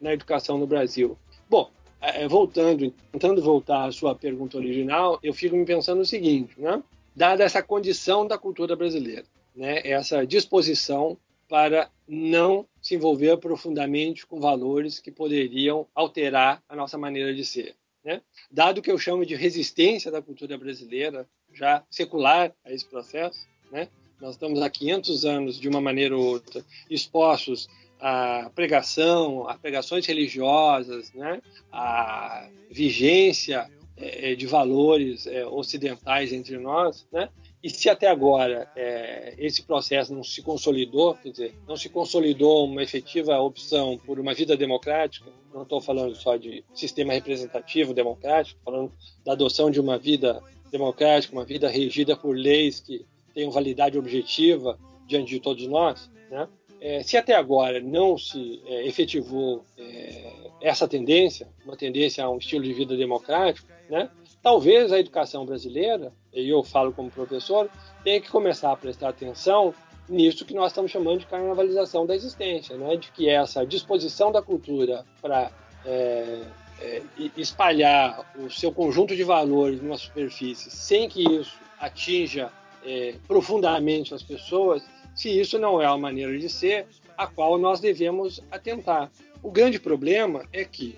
[0.00, 1.18] na educação no Brasil.
[1.50, 1.70] Bom,
[2.02, 6.60] é, é, voltando, tentando voltar à sua pergunta original, eu fico me pensando o seguinte,
[6.60, 6.82] né?
[7.14, 9.80] Dada essa condição da cultura brasileira, né?
[9.84, 11.16] Essa disposição
[11.48, 17.76] para não se envolver profundamente com valores que poderiam alterar a nossa maneira de ser.
[18.02, 18.22] Né?
[18.50, 23.88] Dado que eu chamo de resistência da cultura brasileira, já secular a esse processo, né?
[24.18, 27.68] nós estamos há 500 anos, de uma maneira ou outra, expostos
[28.02, 31.40] à pregação, a pregações religiosas, né?
[31.70, 37.28] a vigência é, de valores é, ocidentais entre nós, né?
[37.62, 42.66] E se até agora é, esse processo não se consolidou, quer dizer, não se consolidou
[42.66, 48.58] uma efetiva opção por uma vida democrática, não estou falando só de sistema representativo democrático,
[48.64, 48.90] falando
[49.24, 54.76] da adoção de uma vida democrática, uma vida regida por leis que tenham validade objetiva
[55.06, 56.48] diante de todos nós, né?
[56.84, 62.38] É, se até agora não se é, efetivou é, essa tendência, uma tendência a um
[62.38, 64.10] estilo de vida democrático, né?
[64.42, 67.70] talvez a educação brasileira, e eu falo como professor,
[68.02, 69.72] tenha que começar a prestar atenção
[70.08, 72.96] nisso que nós estamos chamando de carnavalização da existência, né?
[72.96, 75.52] de que essa disposição da cultura para
[75.86, 76.42] é,
[76.80, 77.02] é,
[77.36, 82.50] espalhar o seu conjunto de valores numa superfície sem que isso atinja
[82.84, 84.82] é, profundamente as pessoas,
[85.14, 86.86] se isso não é a maneira de ser
[87.16, 89.10] a qual nós devemos atentar.
[89.42, 90.96] O grande problema é que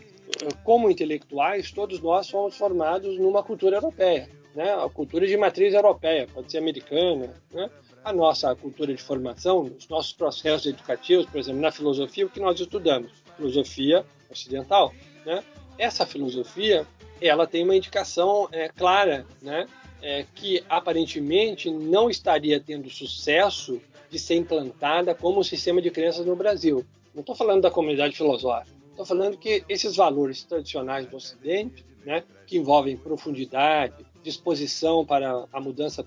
[0.62, 4.74] como intelectuais, todos nós somos formados numa cultura europeia, né?
[4.74, 7.70] A cultura de matriz europeia, pode ser americana, né?
[8.02, 12.40] A nossa cultura de formação, os nossos processos educativos, por exemplo, na filosofia, o que
[12.40, 13.12] nós estudamos?
[13.36, 14.92] Filosofia ocidental,
[15.24, 15.42] né?
[15.78, 16.86] Essa filosofia,
[17.20, 19.66] ela tem uma indicação é, clara, né?
[20.04, 23.80] é, que aparentemente não estaria tendo sucesso
[24.14, 26.86] de ser implantada como um sistema de crenças no Brasil.
[27.12, 32.22] Não estou falando da comunidade filosófica, estou falando que esses valores tradicionais do Ocidente, né,
[32.46, 36.06] que envolvem profundidade, disposição para a mudança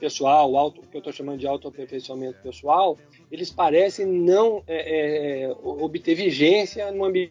[0.00, 2.96] pessoal, auto, que eu estou chamando de autoaperfeiçoamento pessoal,
[3.30, 7.30] eles parecem não é, é, obter vigência no ambiente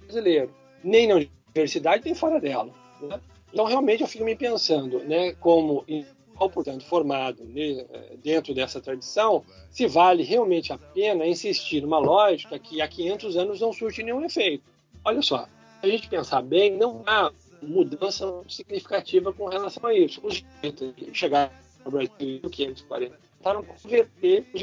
[0.00, 0.52] brasileiro,
[0.82, 2.72] nem na universidade, nem fora dela.
[3.00, 3.20] Né?
[3.52, 5.84] Então, realmente, eu fico me pensando, né, como
[6.36, 7.84] portanto, formado né,
[8.22, 13.60] dentro dessa tradição, se vale realmente a pena insistir numa lógica que há 500 anos
[13.60, 14.64] não surte nenhum efeito.
[15.04, 15.46] Olha só,
[15.82, 17.30] a gente pensar bem, não há
[17.62, 20.20] mudança significativa com relação a isso.
[20.22, 20.44] Os
[21.12, 21.52] chegaram
[21.84, 24.62] ao Brasil em 540 tentaram converter os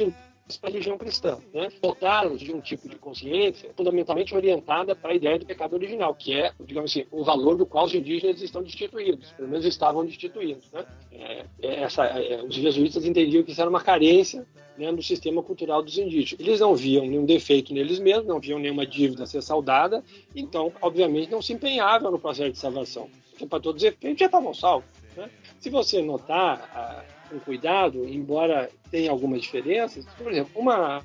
[0.59, 1.37] para a religião cristã.
[1.53, 1.69] Né?
[1.81, 6.33] Dotaram de um tipo de consciência fundamentalmente orientada para a ideia do pecado original, que
[6.33, 10.71] é, digamos assim, o valor do qual os indígenas estão destituídos, pelo menos estavam destituídos.
[10.71, 10.85] Né?
[11.11, 14.45] É, é essa, é, os jesuítas entendiam que isso era uma carência
[14.77, 16.45] né, no sistema cultural dos indígenas.
[16.45, 20.03] Eles não viam nenhum defeito neles mesmos, não viam nenhuma dívida a ser saldada,
[20.35, 23.09] então, obviamente, não se empenhavam no processo de salvação.
[23.35, 24.89] Então, para todos os efeitos, já estavam salvos.
[25.15, 25.29] Né?
[25.59, 30.05] Se você notar com cuidado, embora tenha algumas diferenças.
[30.17, 31.01] Por exemplo, uma,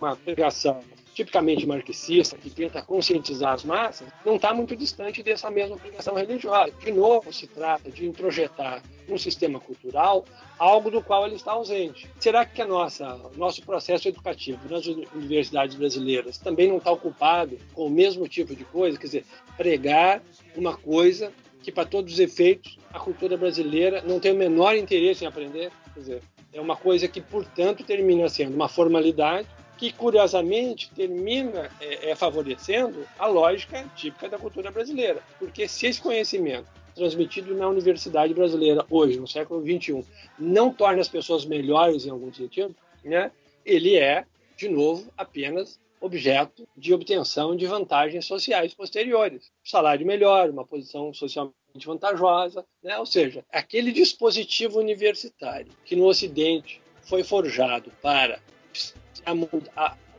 [0.00, 0.82] uma pregação
[1.14, 6.72] tipicamente marxista, que tenta conscientizar as massas, não está muito distante dessa mesma pregação religiosa.
[6.72, 10.24] De novo, se trata de introjetar no sistema cultural
[10.58, 12.10] algo do qual ele está ausente.
[12.18, 17.86] Será que a nossa nosso processo educativo nas universidades brasileiras também não está ocupado com
[17.86, 18.98] o mesmo tipo de coisa?
[18.98, 19.24] Quer dizer,
[19.56, 20.20] pregar
[20.56, 21.32] uma coisa
[21.64, 25.72] que, para todos os efeitos, a cultura brasileira não tem o menor interesse em aprender.
[25.94, 29.48] Quer dizer, é uma coisa que, portanto, termina sendo uma formalidade
[29.78, 35.22] que, curiosamente, termina é, é, favorecendo a lógica típica da cultura brasileira.
[35.38, 40.04] Porque se esse conhecimento transmitido na universidade brasileira hoje, no século XXI,
[40.38, 43.32] não torna as pessoas melhores em algum sentido, né,
[43.64, 44.24] ele é,
[44.56, 49.50] de novo, apenas objeto de obtenção de vantagens sociais posteriores.
[49.64, 51.54] salário melhor, uma posição socialmente
[51.86, 52.98] vantajosa, né?
[52.98, 58.38] ou seja, aquele dispositivo universitário que no Ocidente foi forjado para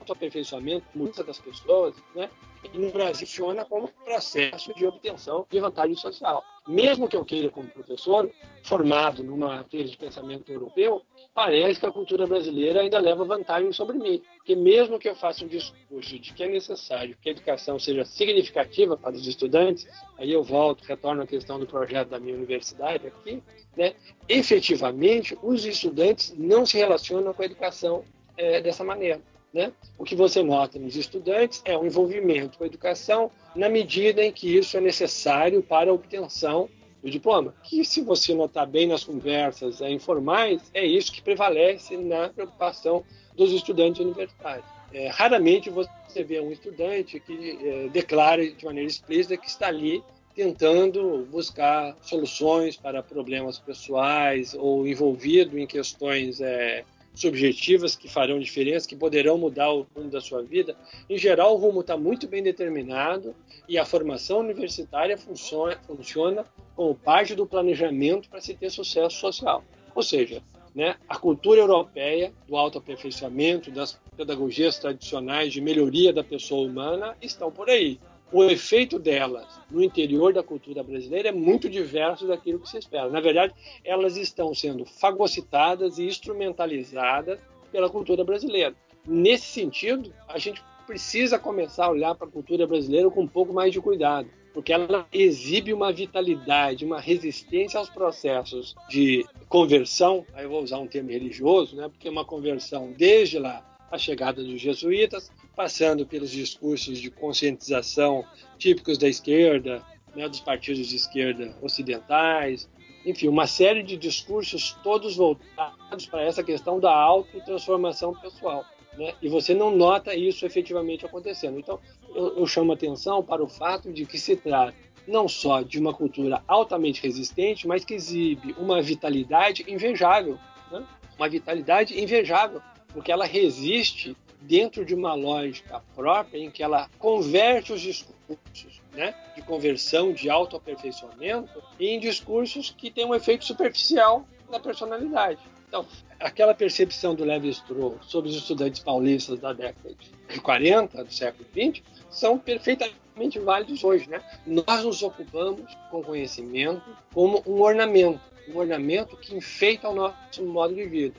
[0.06, 2.30] a, autoaperfeiçoamento, mudança das pessoas, né?
[2.74, 6.44] e no Brasil funciona como processo de obtenção de vantagem social.
[6.68, 8.30] Mesmo que eu queira, como professor,
[8.64, 11.04] formado numa matéria de pensamento europeu,
[11.34, 14.22] parece que a cultura brasileira ainda leva vantagem sobre mim.
[14.38, 18.04] Porque mesmo que eu faça um discurso de que é necessário que a educação seja
[18.04, 19.88] significativa para os estudantes,
[20.18, 23.44] aí eu volto, retorno à questão do projeto da minha universidade aqui,
[23.78, 23.94] né?
[24.28, 28.04] efetivamente os estudantes não se relacionam com a educação
[28.38, 29.22] é, dessa maneira.
[29.56, 29.72] Né?
[29.98, 34.30] O que você nota nos estudantes é o envolvimento com a educação na medida em
[34.30, 36.68] que isso é necessário para a obtenção
[37.02, 37.56] do diploma.
[37.64, 43.06] Que, se você notar bem nas conversas é, informais, é isso que prevalece na preocupação
[43.34, 44.66] dos estudantes universitários.
[44.94, 50.04] É, raramente você vê um estudante que é, declare de maneira explícita que está ali
[50.36, 56.84] tentando buscar soluções para problemas pessoais ou envolvido em questões é,
[57.16, 60.76] subjetivas que farão diferença, que poderão mudar o rumo da sua vida.
[61.10, 63.36] Em geral, o rumo está muito bem determinado
[63.68, 66.46] e a formação universitária funciona, funciona
[66.76, 69.64] como parte do planejamento para se ter sucesso social.
[69.94, 70.44] Ou seja,
[70.74, 77.50] né, a cultura europeia do autoaperfeiçoamento, das pedagogias tradicionais de melhoria da pessoa humana estão
[77.50, 77.98] por aí
[78.32, 83.10] o efeito delas no interior da cultura brasileira é muito diverso daquilo que se espera.
[83.10, 83.54] Na verdade,
[83.84, 87.40] elas estão sendo fagocitadas e instrumentalizadas
[87.72, 88.76] pela cultura brasileira.
[89.08, 93.54] Nesse sentido, a gente precisa começar a olhar para a cultura brasileira com um pouco
[93.54, 100.26] mais de cuidado, porque ela exibe uma vitalidade, uma resistência aos processos de conversão.
[100.34, 101.90] Aí eu vou usar um termo religioso, né?
[101.90, 108.26] Porque uma conversão desde lá a chegada dos jesuítas, passando pelos discursos de conscientização
[108.58, 109.84] típicos da esquerda,
[110.16, 112.70] né, dos partidos de esquerda ocidentais,
[113.06, 118.66] enfim, uma série de discursos todos voltados para essa questão da autotransformação pessoal.
[118.98, 119.14] Né?
[119.22, 121.60] E você não nota isso efetivamente acontecendo.
[121.60, 121.80] Então,
[122.16, 124.74] eu, eu chamo atenção para o fato de que se trata
[125.08, 130.40] não só de uma cultura altamente resistente, mas que exibe uma vitalidade invejável.
[130.72, 130.84] Né?
[131.16, 132.60] Uma vitalidade invejável
[132.96, 139.14] porque ela resiste dentro de uma lógica própria em que ela converte os discursos né,
[139.36, 145.42] de conversão, de autoaperfeiçoamento, em discursos que têm um efeito superficial na personalidade.
[145.68, 145.86] Então,
[146.18, 149.94] aquela percepção do Levi-Strauss sobre os estudantes paulistas da década
[150.30, 154.10] de 40, do século 20, são perfeitamente válidos hoje.
[154.10, 154.24] Né?
[154.48, 156.82] Nós nos ocupamos com conhecimento
[157.14, 161.16] como um ornamento um ornamento que enfeita o nosso modo de vida,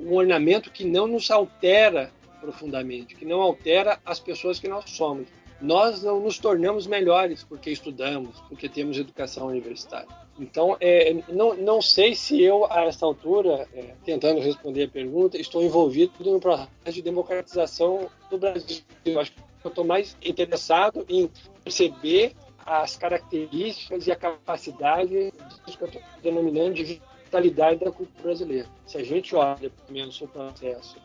[0.00, 5.28] um ornamento que não nos altera profundamente, que não altera as pessoas que nós somos.
[5.60, 10.08] Nós não nos tornamos melhores porque estudamos, porque temos educação universitária.
[10.38, 15.36] Então, é, não, não sei se eu, a essa altura, é, tentando responder a pergunta,
[15.36, 18.78] estou envolvido no processo de democratização do Brasil.
[19.04, 21.30] Eu acho que eu estou mais interessado em
[21.62, 22.32] perceber
[22.64, 25.32] as características e a capacidade
[25.66, 28.68] que eu estou denominando de vitalidade da cultura brasileira.
[28.86, 30.96] Se a gente olha, pelo menos, o processo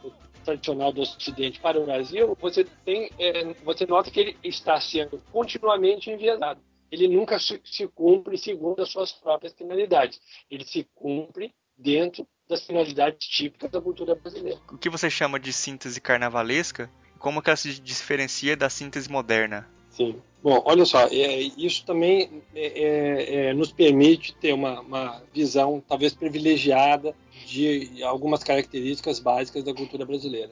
[0.44, 5.22] tradicional do Ocidente para o Brasil, você tem, é, você nota que ele está sendo
[5.32, 6.60] continuamente enviesado
[6.92, 10.22] ele nunca se, se cumpre segundo as suas próprias finalidades.
[10.50, 14.60] Ele se cumpre dentro das finalidades típicas da cultura brasileira.
[14.72, 16.90] O que você chama de síntese carnavalesca?
[17.20, 19.68] Como que ela se diferencia da síntese moderna?
[19.96, 20.16] Sim.
[20.44, 25.82] Bom, olha só, é, isso também é, é, é nos permite ter uma, uma, visão
[25.88, 27.16] talvez privilegiada
[27.48, 30.52] de algumas características básicas da cultura brasileira.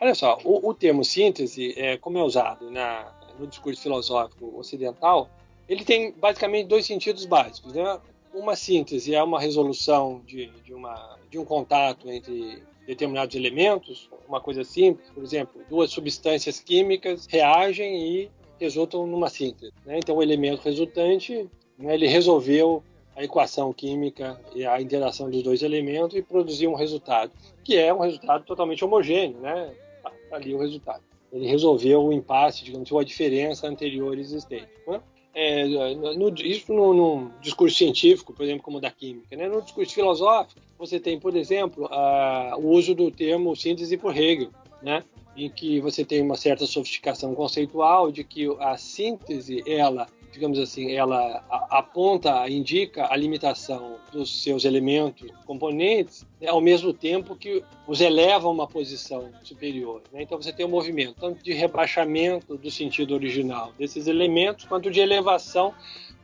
[0.00, 5.30] Olha só, o, o termo síntese, é, como é usado na, no discurso filosófico ocidental,
[5.66, 7.72] ele tem basicamente dois sentidos básicos.
[7.72, 8.00] Né?
[8.34, 14.42] Uma síntese é uma resolução de, de, uma, de um contato entre determinados elementos, uma
[14.42, 18.30] coisa simples, por exemplo, duas substâncias químicas reagem e
[18.60, 19.72] resultam numa síntese.
[19.84, 19.98] Né?
[19.98, 21.48] Então, o elemento resultante,
[21.78, 22.82] né, ele resolveu
[23.16, 27.30] a equação química e a interação dos dois elementos e produziu um resultado,
[27.62, 29.72] que é um resultado totalmente homogêneo, né?
[30.02, 31.02] Tá, tá ali o resultado.
[31.32, 34.68] Ele resolveu o impasse, digamos, ou a diferença anterior existente.
[34.86, 35.00] Né?
[35.34, 39.36] é, no, isso no, discurso científico, por exemplo, como o da química.
[39.36, 39.48] Né?
[39.48, 44.50] No discurso filosófico, você tem, por exemplo, a, o uso do termo síntese por Hegel,
[44.80, 45.02] né?
[45.36, 50.90] Em que você tem uma certa sofisticação conceitual de que a síntese, ela digamos assim,
[50.90, 58.00] ela aponta, indica a limitação dos seus elementos, componentes, né, ao mesmo tempo que os
[58.00, 60.02] eleva a uma posição superior.
[60.12, 60.22] Né?
[60.22, 64.98] Então você tem um movimento tanto de rebaixamento do sentido original desses elementos, quanto de
[64.98, 65.72] elevação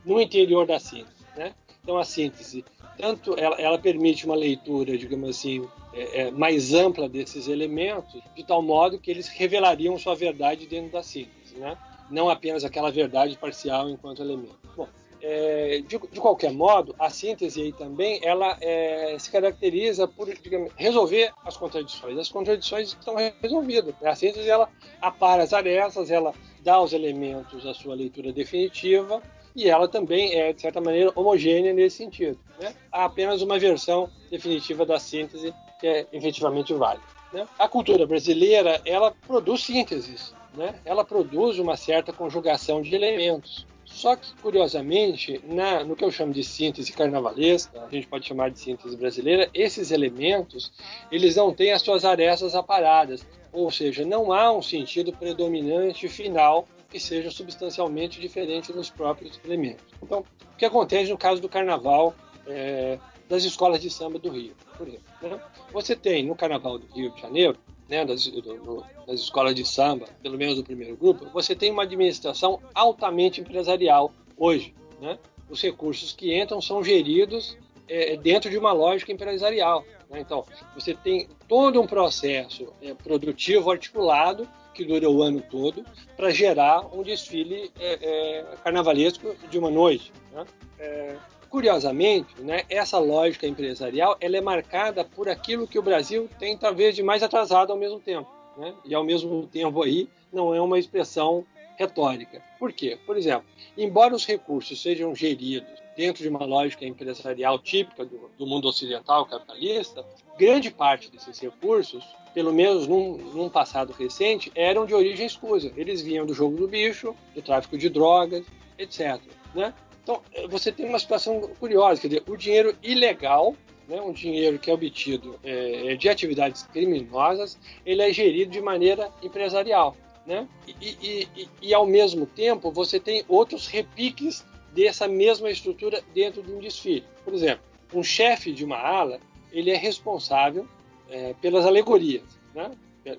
[0.03, 1.25] no interior da síntese.
[1.37, 1.53] Né?
[1.81, 2.65] Então a síntese,
[3.01, 8.43] tanto ela, ela permite uma leitura, digamos assim, é, é, mais ampla desses elementos, de
[8.43, 11.57] tal modo que eles revelariam sua verdade dentro da síntese.
[11.57, 11.77] Né?
[12.11, 14.59] não apenas aquela verdade parcial enquanto elemento.
[14.75, 14.87] Bom,
[15.21, 20.71] é, de, de, qualquer modo, a síntese aí também ela é, se caracteriza por digamos,
[20.75, 22.17] resolver as contradições.
[22.17, 23.95] As contradições estão resolvidas.
[24.03, 24.69] A síntese ela
[25.01, 29.21] apara as arestas, ela dá aos elementos a sua leitura definitiva
[29.55, 32.39] e ela também é, de certa maneira, homogênea nesse sentido.
[32.59, 32.73] Né?
[32.91, 37.03] Há apenas uma versão definitiva da síntese que é efetivamente válida.
[37.33, 37.47] Né?
[37.57, 43.65] A cultura brasileira ela produz sínteses né, ela produz uma certa conjugação de elementos.
[43.85, 48.49] Só que, curiosamente, na, no que eu chamo de síntese carnavalesca, a gente pode chamar
[48.49, 50.71] de síntese brasileira, esses elementos
[51.11, 56.67] eles não têm as suas arestas aparadas, ou seja, não há um sentido predominante final
[56.91, 59.85] que seja substancialmente diferente dos próprios elementos.
[60.03, 60.19] Então,
[60.53, 62.13] o que acontece no caso do carnaval
[62.45, 65.05] é, das escolas de samba do Rio, por exemplo?
[65.21, 65.39] Né?
[65.71, 70.07] Você tem no carnaval do Rio de Janeiro né, das, do, das escolas de samba,
[70.21, 74.73] pelo menos do primeiro grupo, você tem uma administração altamente empresarial hoje.
[74.99, 75.17] Né?
[75.49, 79.85] Os recursos que entram são geridos é, dentro de uma lógica empresarial.
[80.09, 80.19] Né?
[80.19, 86.29] Então, você tem todo um processo é, produtivo articulado que dura o ano todo para
[86.29, 90.11] gerar um desfile é, é, carnavalesco de uma noite.
[90.31, 90.45] Né?
[90.79, 91.15] É,
[91.51, 96.95] Curiosamente, né, essa lógica empresarial ela é marcada por aquilo que o Brasil tem talvez
[96.95, 98.31] de mais atrasado ao mesmo tempo.
[98.55, 98.73] Né?
[98.85, 101.45] E ao mesmo tempo aí não é uma expressão
[101.77, 102.41] retórica.
[102.57, 102.97] Por quê?
[103.05, 103.43] Por exemplo,
[103.77, 109.25] embora os recursos sejam geridos dentro de uma lógica empresarial típica do, do mundo ocidental
[109.25, 110.05] capitalista,
[110.37, 115.71] grande parte desses recursos, pelo menos num, num, passado recente, eram de origem escusa.
[115.75, 118.45] Eles vinham do jogo do bicho, do tráfico de drogas,
[118.77, 119.19] etc.
[119.53, 119.73] Né?
[120.03, 123.55] Então, você tem uma situação curiosa, quer dizer, o dinheiro ilegal,
[123.87, 129.11] né, um dinheiro que é obtido é, de atividades criminosas, ele é gerido de maneira
[129.21, 129.95] empresarial.
[130.25, 130.47] Né?
[130.67, 136.41] E, e, e, e, ao mesmo tempo, você tem outros repiques dessa mesma estrutura dentro
[136.41, 137.03] de um desfile.
[137.23, 137.63] Por exemplo,
[137.93, 139.19] um chefe de uma ala,
[139.51, 140.67] ele é responsável
[141.11, 142.71] é, pelas alegorias, né?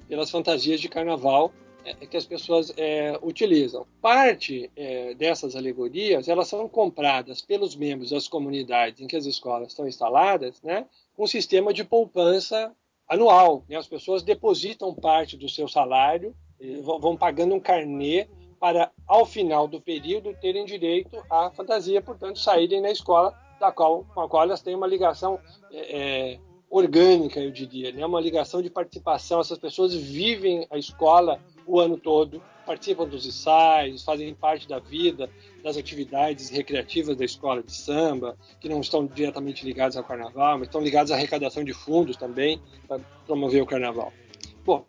[0.08, 1.52] pelas fantasias de carnaval
[1.84, 3.86] é, que as pessoas é, utilizam.
[4.00, 9.68] Parte é, dessas alegorias elas são compradas pelos membros das comunidades em que as escolas
[9.68, 10.86] estão instaladas, né,
[11.18, 12.72] um sistema de poupança
[13.08, 13.64] anual.
[13.68, 13.76] Né?
[13.76, 16.34] As pessoas depositam parte do seu salário,
[16.82, 18.28] vão pagando um carnê
[18.60, 24.04] para, ao final do período, terem direito à fantasia, portanto, saírem na escola da qual,
[24.14, 25.40] com a qual elas têm uma ligação
[25.72, 26.38] é, é,
[26.72, 28.04] orgânica, eu diria, né?
[28.04, 29.40] uma ligação de participação.
[29.40, 35.28] Essas pessoas vivem a escola o ano todo, participam dos ensaios, fazem parte da vida,
[35.62, 40.68] das atividades recreativas da escola de samba, que não estão diretamente ligadas ao carnaval, mas
[40.68, 42.58] estão ligadas à arrecadação de fundos também
[42.88, 44.10] para promover o carnaval.
[44.64, 44.86] Bom,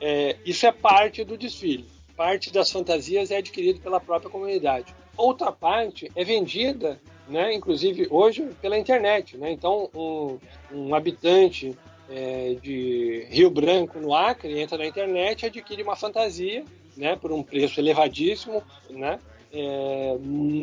[0.00, 1.86] é, isso é parte do desfile.
[2.14, 4.94] Parte das fantasias é adquirida pela própria comunidade.
[5.16, 9.36] Outra parte é vendida, né, inclusive hoje, pela internet.
[9.36, 9.52] Né?
[9.52, 10.38] Então, um,
[10.72, 11.76] um habitante
[12.08, 16.64] é, de Rio Branco, no Acre, entra na internet e adquire uma fantasia
[16.96, 19.18] né, por um preço elevadíssimo, né,
[19.52, 20.16] é,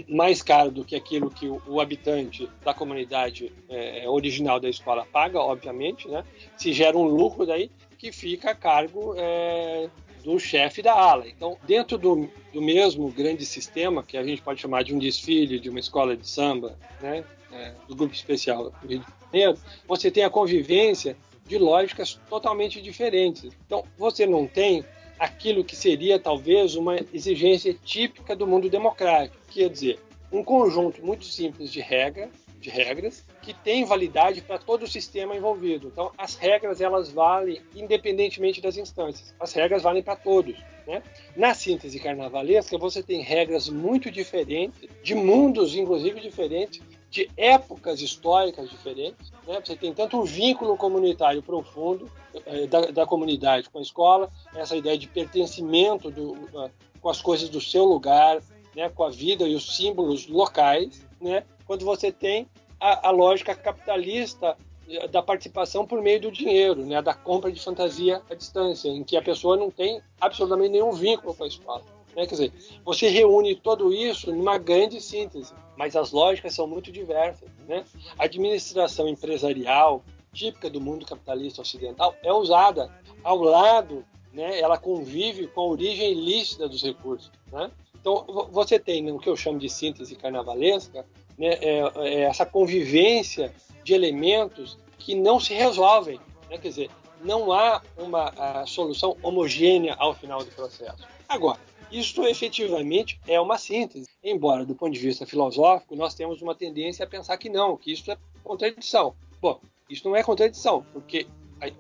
[0.08, 5.06] mais caro do que aquilo que o, o habitante da comunidade é, original da escola
[5.12, 6.24] paga, obviamente, né,
[6.58, 9.90] se gera um lucro daí que fica a cargo é,
[10.24, 11.28] do chefe da ala.
[11.28, 15.60] Então, dentro do, do, mesmo grande sistema, que a gente pode chamar de um desfile,
[15.60, 20.10] de uma escola de samba, né, é, do grupo especial do Rio de Janeiro, você
[20.10, 23.52] tem a convivência de lógicas totalmente diferentes.
[23.66, 24.84] Então, você não tem
[25.20, 30.00] aquilo que seria talvez uma exigência típica do mundo democrático, quer dizer,
[30.32, 32.30] um conjunto muito simples de regras,
[32.64, 35.90] de regras que tem validade para todo o sistema envolvido.
[35.90, 39.36] Então, as regras elas valem independentemente das instâncias.
[39.38, 40.56] As regras valem para todos.
[40.88, 41.04] Né?
[41.36, 48.70] Na síntese carnavalesca, você tem regras muito diferentes, de mundos inclusive diferentes, de épocas históricas
[48.70, 49.30] diferentes.
[49.46, 49.62] Né?
[49.64, 52.10] Você tem tanto um vínculo comunitário profundo
[52.46, 57.22] eh, da, da, comunidade com a escola, essa ideia de pertencimento do, uh, com as
[57.22, 58.42] coisas do seu lugar,
[58.74, 58.90] né?
[58.90, 61.44] com a vida e os símbolos locais, né?
[61.74, 62.48] Quando você tem
[62.80, 64.56] a, a lógica capitalista
[64.88, 69.04] eh, da participação por meio do dinheiro, né, da compra de fantasia à distância, em
[69.04, 71.82] que a pessoa não tem absolutamente nenhum vínculo com a escola.
[72.16, 72.28] Né?
[72.28, 72.54] Quer dizer,
[72.86, 77.50] você reúne tudo isso numa grande síntese, mas as lógicas são muito diversas.
[77.68, 77.84] Né?
[78.20, 82.88] A administração empresarial, típica do mundo capitalista ocidental, é usada
[83.24, 84.60] ao lado, né?
[84.60, 87.32] ela convive com a origem ilícita dos recursos.
[87.52, 87.72] Né?
[88.00, 91.04] Então, você tem o que eu chamo de síntese carnavalesca,
[91.38, 91.58] né?
[91.62, 93.54] é, é essa convivência
[93.84, 96.20] de elementos que não se resolvem.
[96.50, 96.58] Né?
[96.58, 96.90] Quer dizer,
[97.24, 101.04] não há uma solução homogênea ao final do processo.
[101.28, 101.60] Agora,
[101.92, 107.06] isto efetivamente é uma síntese, embora do ponto de vista filosófico nós temos uma tendência
[107.06, 109.16] a pensar que não, que isso é contradição.
[109.42, 109.60] Bom,
[109.90, 111.28] isso não é contradição, porque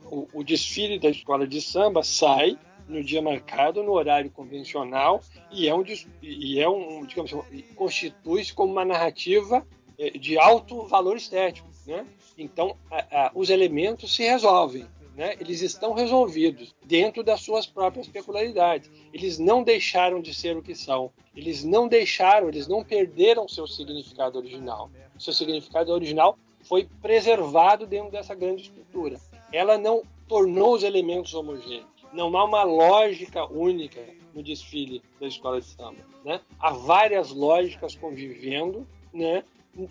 [0.05, 2.57] o, o desfile da escola de samba sai
[2.87, 5.21] no dia marcado, no horário convencional,
[5.51, 5.83] e é um,
[6.21, 9.65] e é um digamos assim, constitui-se como uma narrativa
[9.97, 11.67] eh, de alto valor estético.
[11.85, 12.05] Né?
[12.37, 18.07] Então, a, a, os elementos se resolvem né, eles estão resolvidos dentro das suas próprias
[18.07, 18.89] peculiaridades.
[19.13, 21.11] Eles não deixaram de ser o que são.
[21.35, 24.89] Eles não deixaram, eles não perderam seu significado original.
[25.19, 29.19] Seu significado original foi preservado dentro dessa grande estrutura.
[29.51, 31.92] Ela não tornou os elementos homogêneos.
[32.13, 34.01] Não há uma lógica única
[34.33, 36.05] no desfile da escola de samba.
[36.23, 36.39] Né?
[36.59, 39.43] Há várias lógicas convivendo, né?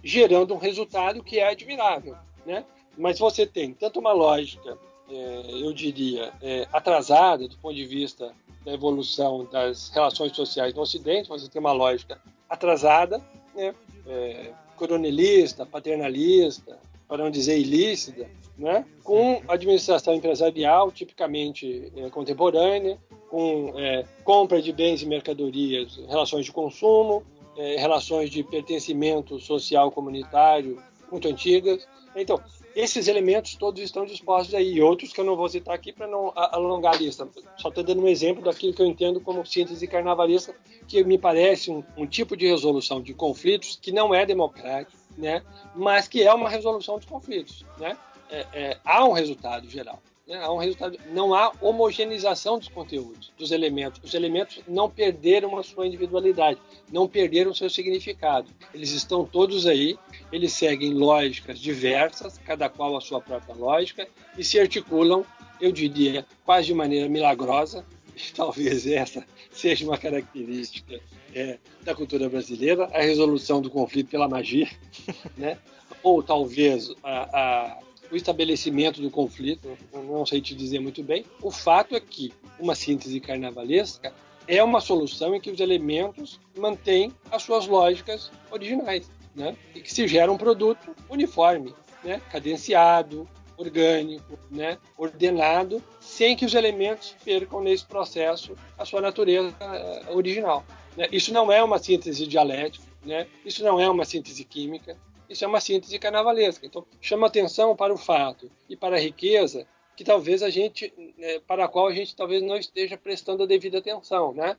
[0.02, 2.16] gerando um resultado que é admirável.
[2.46, 2.64] Né?
[2.96, 4.78] Mas você tem tanto uma lógica
[5.12, 8.32] é, eu diria, é, atrasada do ponto de vista
[8.64, 12.18] da evolução das relações sociais no Ocidente, você tem uma lógica
[12.48, 13.22] atrasada,
[13.54, 13.74] né?
[14.06, 18.26] é, coronelista, paternalista, para não dizer ilícita,
[18.62, 18.86] né?
[19.02, 22.96] com administração empresarial tipicamente é, contemporânea,
[23.28, 27.24] com é, compra de bens e mercadorias, relações de consumo,
[27.56, 31.86] é, relações de pertencimento social comunitário muito antigas.
[32.14, 32.40] Então,
[32.74, 36.06] esses elementos todos estão dispostos aí, e outros que eu não vou citar aqui para
[36.06, 37.28] não alongar a lista.
[37.56, 40.54] Só estou dando um exemplo daquilo que eu entendo como síntese carnavalesca,
[40.86, 45.42] que me parece um, um tipo de resolução de conflitos que não é democrático, né?
[45.74, 47.64] mas que é uma resolução de conflitos.
[47.78, 47.96] Né?
[48.32, 50.02] É, é, há um resultado geral.
[50.26, 50.42] Né?
[50.42, 54.00] Há um resultado, não há homogeneização dos conteúdos, dos elementos.
[54.02, 56.58] Os elementos não perderam a sua individualidade,
[56.90, 58.48] não perderam seu significado.
[58.72, 59.98] Eles estão todos aí,
[60.32, 64.08] eles seguem lógicas diversas, cada qual a sua própria lógica,
[64.38, 65.26] e se articulam,
[65.60, 67.84] eu diria, quase de maneira milagrosa.
[68.34, 70.98] Talvez essa seja uma característica
[71.34, 74.70] é, da cultura brasileira, a resolução do conflito pela magia,
[75.36, 75.58] né?
[76.02, 77.78] ou talvez a, a
[78.12, 81.24] o estabelecimento do conflito, não sei te dizer muito bem.
[81.40, 84.12] O fato é que uma síntese carnavalesca
[84.46, 89.56] é uma solução em que os elementos mantêm as suas lógicas originais, né?
[89.74, 92.20] E que se gera um produto uniforme, né?
[92.30, 94.76] Cadenciado, orgânico, né?
[94.98, 100.64] Ordenado, sem que os elementos percam nesse processo a sua natureza eh, original.
[100.96, 101.08] Né?
[101.10, 103.26] Isso não é uma síntese dialética, né?
[103.44, 104.98] Isso não é uma síntese química,
[105.28, 106.66] Isso é uma síntese carnavalesca.
[106.66, 109.66] Então, chama atenção para o fato e para a riqueza
[109.96, 113.46] que talvez a gente, né, para a qual a gente talvez não esteja prestando a
[113.46, 114.56] devida atenção, né?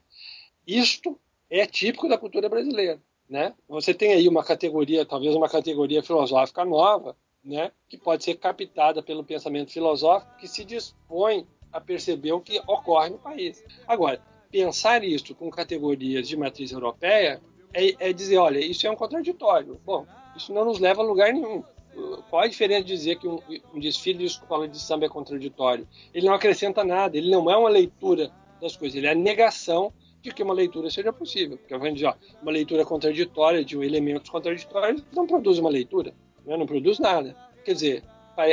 [0.66, 3.53] Isto é típico da cultura brasileira, né?
[3.68, 7.72] Você tem aí uma categoria, talvez uma categoria filosófica nova, né?
[7.89, 13.09] Que pode ser captada pelo pensamento filosófico que se dispõe a perceber o que ocorre
[13.09, 13.64] no país.
[13.88, 17.41] Agora, pensar isso com categorias de matriz europeia
[17.74, 19.82] é, é dizer, olha, isso é um contraditório.
[19.84, 20.05] Bom,
[20.36, 21.63] isso não nos leva a lugar nenhum.
[22.29, 23.39] Qual a diferença de dizer que um,
[23.73, 25.88] um desfile de escola de samba é contraditório?
[26.13, 29.93] Ele não acrescenta nada, ele não é uma leitura das coisas, ele é a negação
[30.21, 31.57] de que uma leitura seja possível.
[31.57, 36.13] Porque eu dizer, ó, uma leitura contraditória de elementos contraditórios não produz uma leitura,
[36.45, 36.57] né?
[36.57, 37.36] não produz nada.
[37.63, 38.03] Quer dizer,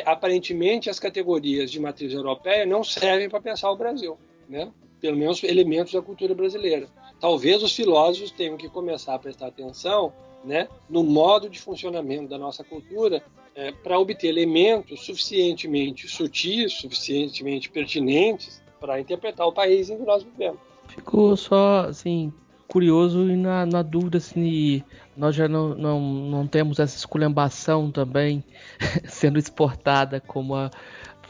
[0.05, 4.19] aparentemente as categorias de matriz europeia não servem para pensar o Brasil,
[4.49, 4.71] né?
[5.01, 6.89] pelo menos elementos da cultura brasileira.
[7.19, 10.13] Talvez os filósofos tenham que começar a prestar atenção
[10.45, 13.23] né, no modo de funcionamento da nossa cultura
[13.55, 20.23] é, para obter elementos suficientemente sutis, suficientemente pertinentes para interpretar o país em que nós
[20.23, 20.59] vivemos.
[20.89, 22.33] Fico só assim
[22.67, 24.85] curioso e na, na dúvida se
[25.17, 28.45] nós já não, não, não temos essa esculhambação também
[29.09, 30.71] sendo exportada como a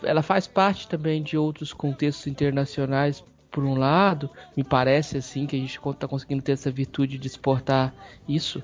[0.03, 5.57] ela faz parte também de outros contextos internacionais por um lado, me parece assim que
[5.57, 7.93] a gente está conseguindo ter essa virtude de exportar
[8.29, 8.63] isso,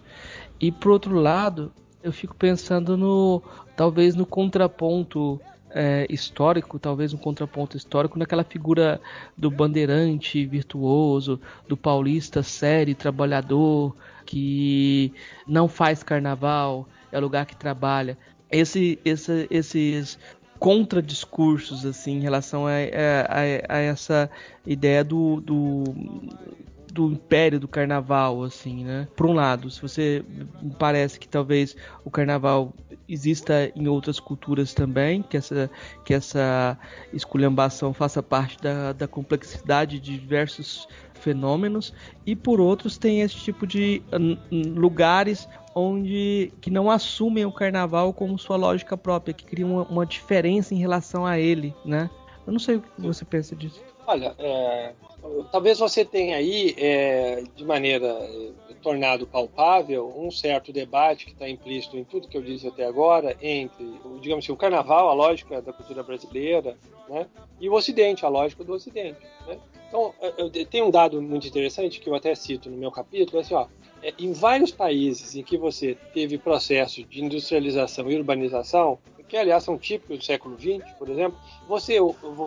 [0.60, 1.72] e por outro lado,
[2.02, 3.42] eu fico pensando no
[3.76, 9.00] talvez no contraponto é, histórico, talvez um contraponto histórico naquela figura
[9.36, 15.12] do bandeirante virtuoso, do paulista sério, trabalhador, que
[15.46, 18.16] não faz carnaval, é lugar que trabalha.
[18.50, 20.18] Esse, esse, esses
[20.58, 24.30] contradiscursos assim em relação a, a, a, essa
[24.66, 25.84] ideia do, do,
[26.92, 29.08] do império do carnaval assim né?
[29.16, 30.24] Por um lado se você
[30.78, 32.72] parece que talvez o carnaval
[33.08, 35.70] exista em outras culturas também que essa
[36.04, 36.78] que essa
[37.12, 41.92] esculhambação faça parte da, da complexidade de diversos fenômenos
[42.24, 44.02] e por outros tem esse tipo de
[44.52, 45.48] lugares
[45.78, 50.74] onde que não assumem o carnaval como sua lógica própria, que criam uma, uma diferença
[50.74, 52.08] em relação a ele, né?
[52.46, 53.82] Eu não sei o que você pensa disso.
[54.06, 54.94] Olha, é,
[55.52, 61.46] talvez você tenha aí, é, de maneira é, tornado palpável, um certo debate que está
[61.48, 63.84] implícito em tudo que eu disse até agora entre,
[64.20, 67.26] digamos assim, o carnaval, a lógica da cultura brasileira, né,
[67.60, 69.18] e o Ocidente, a lógica do Ocidente.
[69.46, 69.58] Né?
[69.88, 73.40] Então, é, tem um dado muito interessante que eu até cito no meu capítulo, é
[73.40, 73.66] assim, ó,
[74.02, 79.64] é, em vários países em que você teve processo de industrialização e urbanização, que aliás
[79.64, 81.98] são típicos do século XX, por exemplo, você,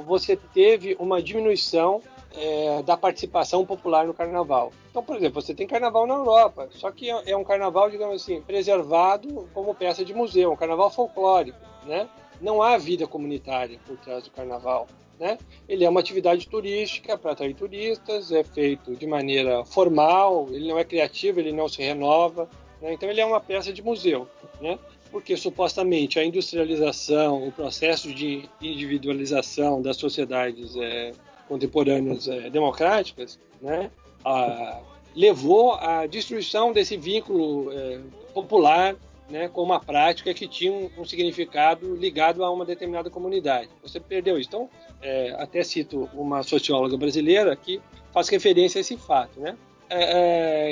[0.05, 2.01] você teve uma diminuição
[2.35, 4.71] é, da participação popular no carnaval.
[4.89, 8.21] Então, por exemplo, você tem carnaval na Europa, só que é, é um carnaval, digamos
[8.21, 12.07] assim, preservado como peça de museu, um carnaval folclórico, né?
[12.39, 14.87] Não há vida comunitária por trás do carnaval.
[15.19, 15.37] Né?
[15.67, 20.79] Ele é uma atividade turística para atrair turistas, é feito de maneira formal, ele não
[20.79, 22.49] é criativo, ele não se renova,
[22.81, 22.93] né?
[22.93, 24.27] então ele é uma peça de museu,
[24.61, 24.79] né?
[25.11, 31.11] porque supostamente a industrialização, o processo de individualização das sociedades é,
[31.49, 33.91] contemporâneas é, democráticas, né?
[34.23, 34.79] a,
[35.13, 37.99] levou à destruição desse vínculo é,
[38.33, 38.95] popular
[39.29, 43.69] né, com uma prática que tinha um, um, significado ligado a uma determinada comunidade.
[43.81, 44.49] Você perdeu isso.
[44.49, 44.69] Então,
[45.01, 47.79] é, até cito uma socióloga brasileira que
[48.11, 49.39] faz referência a esse fato.
[49.39, 49.55] Né?
[49.89, 50.03] É,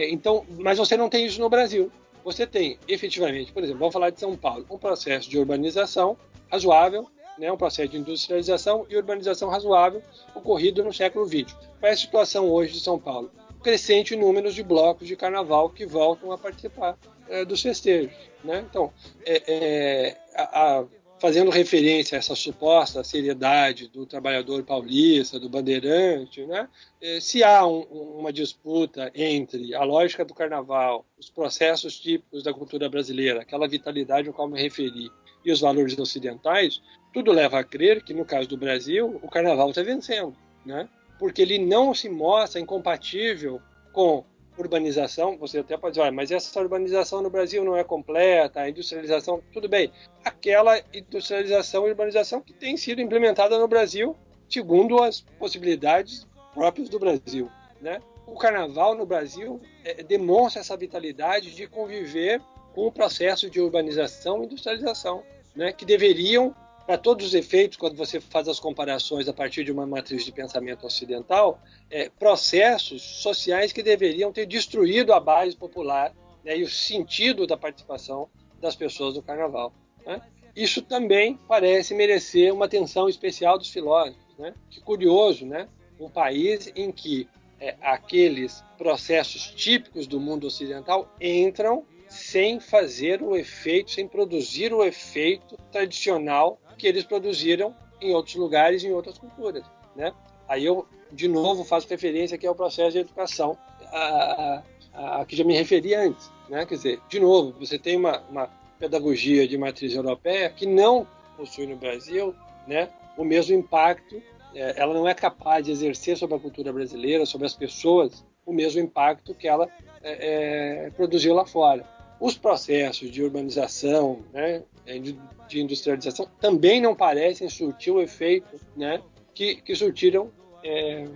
[0.05, 1.91] é, então, mas você não tem isso no Brasil.
[2.23, 6.17] Você tem, efetivamente, por exemplo, vamos falar de São Paulo, um processo de urbanização
[6.51, 10.01] razoável, né, um processo de industrialização e urbanização razoável
[10.35, 11.53] ocorrido no século XX.
[11.79, 13.31] Qual é a situação hoje de São Paulo?
[13.63, 16.97] Crescente número de blocos de carnaval que voltam a participar
[17.29, 18.11] é, dos festejos.
[18.43, 18.65] Né?
[18.69, 18.91] Então,
[19.25, 20.85] é, é, a, a,
[21.19, 26.69] fazendo referência a essa suposta seriedade do trabalhador paulista, do bandeirante, né?
[27.01, 27.81] É, se há um,
[28.19, 34.27] uma disputa entre a lógica do carnaval, os processos típicos da cultura brasileira, aquela vitalidade
[34.27, 35.09] ao qual me referi,
[35.43, 36.81] e os valores ocidentais,
[37.13, 40.87] tudo leva a crer que, no caso do Brasil, o carnaval está vencendo, né?
[41.17, 43.61] porque ele não se mostra incompatível
[43.91, 44.23] com
[44.57, 49.41] urbanização, você até pode dizer, mas essa urbanização no Brasil não é completa, a industrialização,
[49.53, 49.91] tudo bem.
[50.23, 54.15] Aquela industrialização e urbanização que tem sido implementada no Brasil
[54.49, 57.49] segundo as possibilidades próprias do Brasil,
[57.81, 58.01] né?
[58.25, 62.41] O carnaval no Brasil é, demonstra essa vitalidade de conviver
[62.73, 65.23] com o processo de urbanização e industrialização,
[65.55, 65.71] né?
[65.71, 66.55] Que deveriam
[66.87, 70.31] para todos os efeitos, quando você faz as comparações a partir de uma matriz de
[70.31, 71.61] pensamento ocidental,
[71.91, 76.15] é, processos sociais que deveriam ter destruído a base popular
[76.45, 78.29] né, e o sentido da participação
[78.61, 79.73] das pessoas do carnaval.
[80.05, 80.21] Né?
[80.55, 84.37] Isso também parece merecer uma atenção especial dos filósofos.
[84.39, 84.53] Né?
[84.69, 85.67] Que curioso, né?
[85.99, 87.27] Um país em que
[87.59, 91.85] é, aqueles processos típicos do mundo ocidental entram
[92.17, 98.83] sem fazer o efeito, sem produzir o efeito tradicional que eles produziram em outros lugares,
[98.83, 99.63] em outras culturas.
[99.95, 100.13] Né?
[100.47, 103.57] Aí eu, de novo, faço referência aqui ao processo de educação
[103.91, 104.63] a,
[104.93, 106.29] a, a que já me referi antes.
[106.49, 106.65] Né?
[106.65, 108.49] Quer dizer, de novo, você tem uma, uma
[108.79, 112.35] pedagogia de matriz europeia que não possui no Brasil
[112.67, 114.21] né, o mesmo impacto,
[114.53, 118.53] é, ela não é capaz de exercer sobre a cultura brasileira, sobre as pessoas, o
[118.53, 119.67] mesmo impacto que ela
[120.01, 121.96] é, é, produziu lá fora.
[122.19, 129.01] Os processos de urbanização, né, de, de, industrialização, também não parecem surtir o efeito né,
[129.33, 130.31] que, que surtiram
[130.63, 131.07] é, é,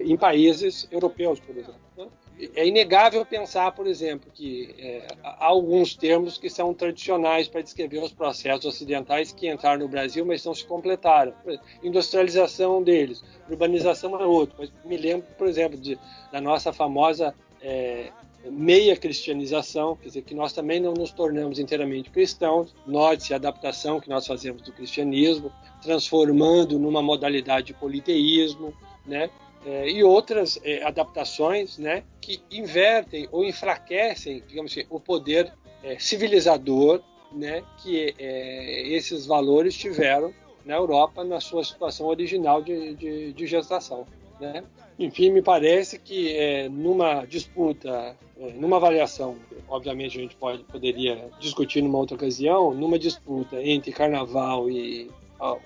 [0.00, 1.80] em países europeus, por exemplo.
[1.96, 2.08] Né?
[2.56, 8.02] É inegável pensar, por exemplo, que é, há alguns termos que são tradicionais para descrever
[8.02, 11.34] os processos ocidentais que entraram no Brasil, mas não se completaram.
[11.82, 14.56] Industrialização deles, urbanização é outro.
[14.58, 15.98] Mas me lembro, por exemplo, de,
[16.32, 18.10] da nossa famosa é,
[18.50, 24.00] meia cristianização, quer dizer, que nós também não nos tornamos inteiramente cristãos, note-se a adaptação
[24.00, 28.74] que nós fazemos do cristianismo, transformando numa modalidade de politeísmo,
[29.06, 29.30] né?
[29.64, 35.52] É, e outras é, adaptações né, que invertem ou enfraquecem, digamos assim, o poder
[35.84, 37.00] é, civilizador
[37.32, 40.34] né, que é, esses valores tiveram
[40.64, 44.06] na Europa na sua situação original de, de, de gestação.
[44.40, 44.64] Né?
[44.98, 48.16] Enfim, me parece que é, numa disputa,
[48.56, 49.36] numa avaliação,
[49.68, 55.10] obviamente a gente pode, poderia discutir numa outra ocasião, numa disputa entre carnaval e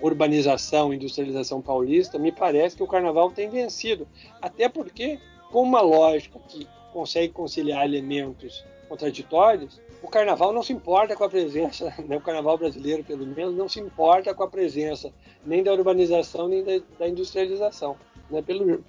[0.01, 4.07] urbanização, industrialização paulista, me parece que o carnaval tem vencido.
[4.41, 5.19] Até porque,
[5.51, 11.29] com uma lógica que consegue conciliar elementos contraditórios, o carnaval não se importa com a
[11.29, 15.11] presença, né, o carnaval brasileiro, pelo menos, não se importa com a presença
[15.45, 17.95] nem da urbanização nem da, da industrialização.
[18.29, 18.83] Né, pelo,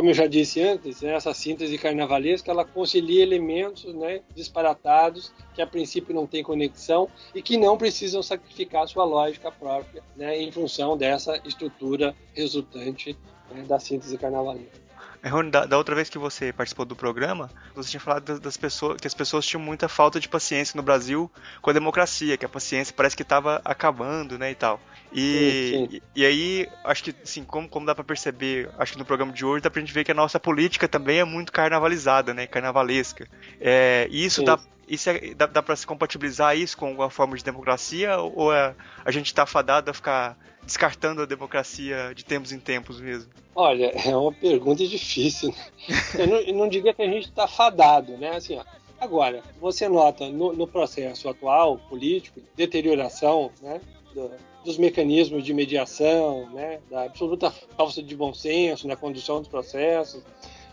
[0.00, 5.60] como eu já disse antes, né, essa síntese carnavalesca ela concilia elementos né, disparatados que
[5.60, 10.50] a princípio não têm conexão e que não precisam sacrificar sua lógica própria né, em
[10.50, 13.14] função dessa estrutura resultante
[13.50, 14.89] né, da síntese carnavalesca.
[15.22, 18.40] É, Rony, da, da, outra vez que você participou do programa, você tinha falado das,
[18.40, 22.36] das, pessoas que as pessoas tinham muita falta de paciência no Brasil com a democracia,
[22.38, 24.80] que a paciência parece que estava acabando, né, e tal.
[25.12, 26.02] E, sim, sim.
[26.16, 29.32] E, e, aí, acho que, assim, como, como dá para perceber, acho que no programa
[29.32, 32.46] de hoje dá pra gente ver que a nossa política também é muito carnavalizada, né,
[32.46, 33.28] carnavalesca.
[33.60, 34.46] É, e isso sim.
[34.46, 34.58] dá
[34.90, 38.74] isso é, dá, dá para se compatibilizar isso com alguma forma de democracia ou é,
[39.04, 43.30] a gente está fadado a ficar descartando a democracia de tempos em tempos mesmo?
[43.54, 45.50] Olha, é uma pergunta difícil.
[45.88, 45.96] Né?
[46.18, 48.36] Eu, não, eu não diria que a gente está fadado, né?
[48.36, 48.64] Assim, ó,
[49.00, 53.80] agora, você nota no, no, processo atual político, deterioração, né?
[54.12, 54.28] Do,
[54.64, 56.80] dos mecanismos de mediação, né?
[56.90, 60.22] Da absoluta falta de bom senso na condução dos processos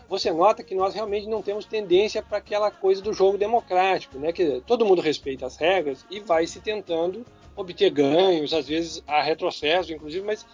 [0.08, 4.32] você nota que nós realmente não temos tendência para aquela coisa do jogo democrático, né?
[4.32, 9.20] Que todo mundo respeita as regras e vai se tentando obter ganhos, às vezes há
[9.20, 10.46] retrocesso, inclusive, mas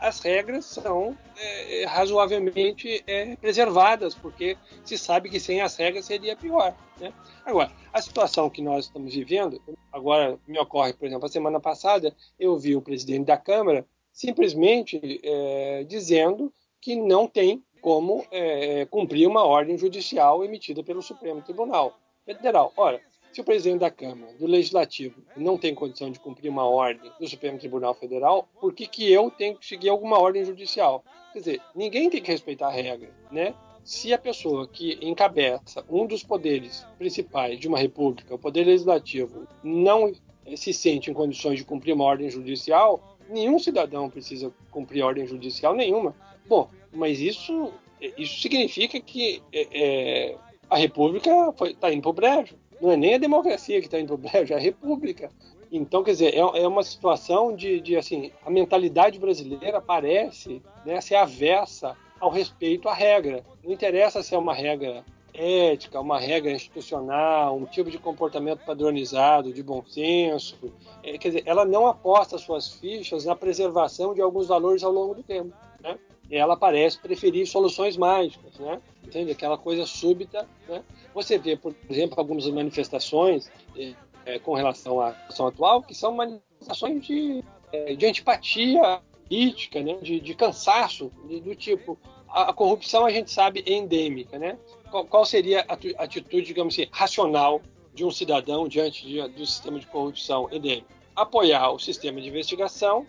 [0.00, 6.36] as regras são é, razoavelmente é, preservadas, porque se sabe que sem as regras seria
[6.36, 6.72] pior.
[7.00, 7.12] Né?
[7.44, 9.60] Agora, a situação que nós estamos vivendo,
[9.92, 15.20] agora me ocorre, por exemplo, a semana passada eu vi o presidente da Câmara simplesmente
[15.24, 21.98] é, dizendo que não tem como é, cumprir uma ordem judicial emitida pelo Supremo Tribunal
[22.24, 22.72] Federal.
[22.76, 23.00] Ora,
[23.32, 27.26] se o presidente da Câmara, do Legislativo, não tem condição de cumprir uma ordem do
[27.26, 31.02] Supremo Tribunal Federal, por que, que eu tenho que seguir alguma ordem judicial?
[31.32, 33.52] Quer dizer, ninguém tem que respeitar a regra, né?
[33.82, 39.48] Se a pessoa que encabeça um dos poderes principais de uma república, o poder legislativo,
[39.64, 40.12] não
[40.54, 45.74] se sente em condições de cumprir uma ordem judicial, nenhum cidadão precisa cumprir ordem judicial
[45.74, 46.14] nenhuma.
[46.46, 47.72] Bom, mas isso,
[48.16, 50.36] isso significa que é, é
[50.68, 51.30] a República
[51.64, 52.56] está indo para o brejo.
[52.80, 55.30] Não é nem a democracia que está indo para o brejo, é a República.
[55.70, 61.00] Então, quer dizer, é, é uma situação de, de, assim, a mentalidade brasileira parece né,
[61.00, 63.44] ser avessa ao respeito à regra.
[63.64, 65.04] Não interessa se é uma regra
[65.34, 70.56] ética, uma regra institucional, um tipo de comportamento padronizado, de bom senso.
[71.02, 75.14] É, quer dizer, ela não aposta suas fichas na preservação de alguns valores ao longo
[75.14, 75.54] do tempo.
[75.80, 75.98] Né?
[76.30, 78.80] ela parece preferir soluções mágicas, né?
[79.04, 79.32] Entende?
[79.32, 80.82] Aquela coisa súbita, né?
[81.12, 83.92] Você vê, por exemplo, algumas manifestações é,
[84.24, 89.98] é, com relação à situação atual que são manifestações de, é, de antipatia política, né?
[90.00, 91.98] De, de cansaço, de, do tipo
[92.32, 94.58] a, corrupção a gente sabe é endêmica, né?
[94.92, 97.62] Qual, qual seria a atitude, digamos assim, racional
[97.94, 100.86] de um cidadão diante de, do sistema de corrupção endêmico?
[101.16, 103.06] Apoiar o sistema de investigação,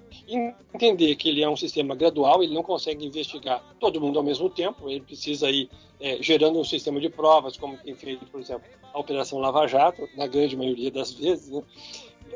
[0.73, 4.49] entender que ele é um sistema gradual, ele não consegue investigar todo mundo ao mesmo
[4.49, 5.69] tempo, ele precisa ir
[5.99, 8.63] é, gerando um sistema de provas, como tem feito, por exemplo,
[8.93, 11.61] a Operação Lava Jato, na grande maioria das vezes, né?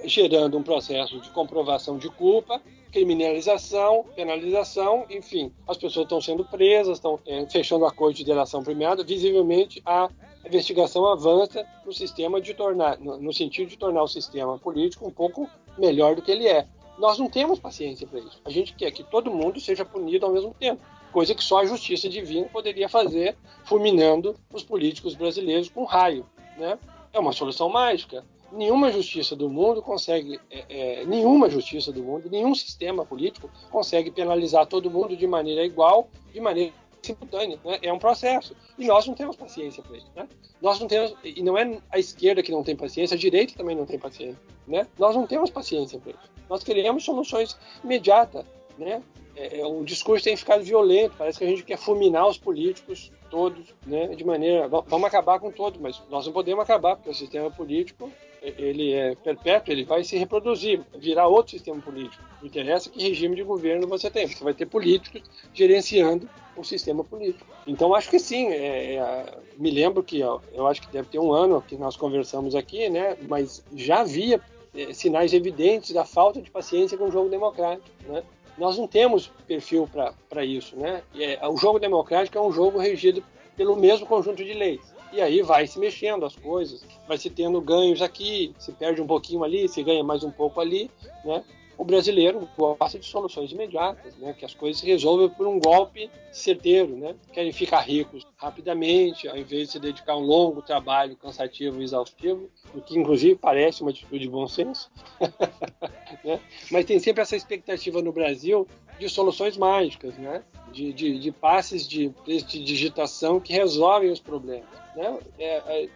[0.05, 6.97] Gerando um processo de comprovação de culpa, criminalização, penalização, enfim, as pessoas estão sendo presas,
[6.97, 10.09] estão é, fechando acordo de delação premiada, visivelmente a
[10.45, 15.11] investigação avança no sistema de tornar, no, no sentido de tornar o sistema político um
[15.11, 16.65] pouco melhor do que ele é.
[16.97, 18.41] Nós não temos paciência para isso.
[18.43, 20.81] A gente quer que todo mundo seja punido ao mesmo tempo,
[21.11, 26.25] coisa que só a justiça divina poderia fazer, fulminando os políticos brasileiros com raio,
[26.57, 26.79] né?
[27.13, 30.65] É uma solução mágica nenhuma justiça do mundo consegue, é,
[31.01, 36.09] é, nenhuma justiça do mundo, nenhum sistema político consegue penalizar todo mundo de maneira igual,
[36.33, 37.59] de maneira simultânea.
[37.63, 37.79] Né?
[37.81, 38.55] É um processo.
[38.77, 40.11] E nós não temos paciência para isso.
[40.15, 40.27] Né?
[40.61, 43.75] Nós não temos, e não é a esquerda que não tem paciência, a direita também
[43.75, 44.39] não tem paciência.
[44.67, 44.87] Né?
[44.97, 46.31] Nós não temos paciência para isso.
[46.49, 48.45] Nós queremos soluções imediatas.
[48.77, 49.01] Né?
[49.35, 53.11] É, é, o discurso tem ficado violento, parece que a gente quer fulminar os políticos
[53.29, 57.13] todos, né, de maneira, vamos acabar com todos, mas nós não podemos acabar porque o
[57.13, 58.09] sistema político
[58.41, 62.23] ele é perpétuo, ele vai se reproduzir, virar outro sistema político.
[62.39, 65.21] Não interessa que regime de governo você tem, você vai ter políticos
[65.53, 67.45] gerenciando o sistema político.
[67.65, 71.19] Então acho que sim, é, é, me lembro que ó, eu acho que deve ter
[71.19, 74.41] um ano que nós conversamos aqui, né, mas já havia
[74.75, 78.23] é, sinais evidentes da falta de paciência com o jogo democrático, né?
[78.57, 79.87] Nós não temos perfil
[80.29, 81.03] para isso, né?
[81.15, 83.23] É, o jogo democrático é um jogo regido
[83.55, 84.81] pelo mesmo conjunto de leis.
[85.11, 89.07] E aí vai se mexendo as coisas, vai se tendo ganhos aqui, se perde um
[89.07, 90.91] pouquinho ali, se ganha mais um pouco ali,
[91.23, 91.43] né?
[91.77, 94.33] O brasileiro gosta de soluções imediatas, né?
[94.33, 97.15] Que as coisas se resolvam por um golpe certeiro, né?
[97.31, 101.83] Querem ficar ricos rapidamente, ao invés de se dedicar a um longo trabalho cansativo e
[101.83, 104.89] exaustivo, o que inclusive parece uma atitude de bom senso.
[106.25, 106.39] né?
[106.71, 108.67] Mas tem sempre essa expectativa no Brasil
[108.97, 110.43] de soluções mágicas, né?
[110.71, 114.67] De, de, de passes de, de digitação que resolvem os problemas.
[114.95, 115.19] Né?
[115.37, 115.89] É, é,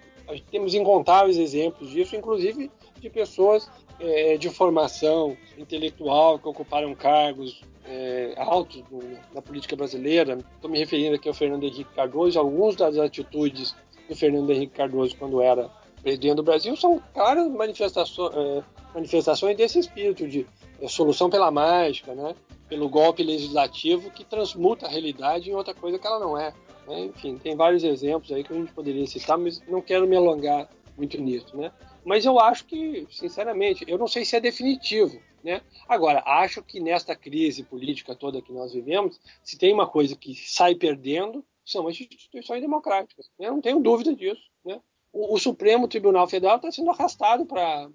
[0.51, 2.69] temos incontáveis exemplos disso, inclusive
[3.02, 8.99] de pessoas é, de formação intelectual que ocuparam cargos é, altos no,
[9.34, 10.38] na política brasileira.
[10.56, 12.39] Estou me referindo aqui ao Fernando Henrique Cardoso.
[12.39, 13.76] Algumas das atitudes
[14.08, 15.70] do Fernando Henrique Cardoso quando era
[16.02, 20.45] presidente do Brasil são claras manifestações, é, manifestações desse espírito de
[20.80, 22.36] é, solução pela mágica, né?
[22.70, 26.54] pelo golpe legislativo que transmuta a realidade em outra coisa que ela não é.
[26.88, 27.06] Né?
[27.06, 30.70] Enfim, tem vários exemplos aí que a gente poderia citar, mas não quero me alongar
[30.97, 31.72] muito nisso, né?
[32.04, 35.62] Mas eu acho que, sinceramente, eu não sei se é definitivo, né?
[35.88, 40.36] Agora, acho que nesta crise política toda que nós vivemos, se tem uma coisa que
[40.36, 43.30] sai perdendo, são as instituições democráticas.
[43.39, 43.49] Né?
[43.49, 44.80] Não tenho dúvida disso, né?
[45.14, 47.89] O, o Supremo Tribunal Federal está sendo arrastado para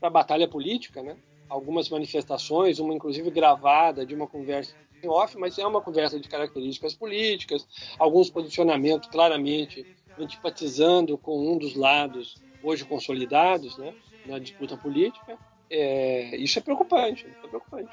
[0.00, 1.16] a batalha política, né?
[1.48, 6.28] Algumas manifestações, uma inclusive gravada de uma conversa em off, mas é uma conversa de
[6.28, 7.66] características políticas,
[7.98, 9.84] alguns posicionamentos claramente
[10.18, 13.94] antipatizando com um dos lados hoje consolidados né,
[14.26, 15.38] na disputa política.
[15.70, 17.26] É, isso é preocupante.
[17.26, 17.90] É preocupante.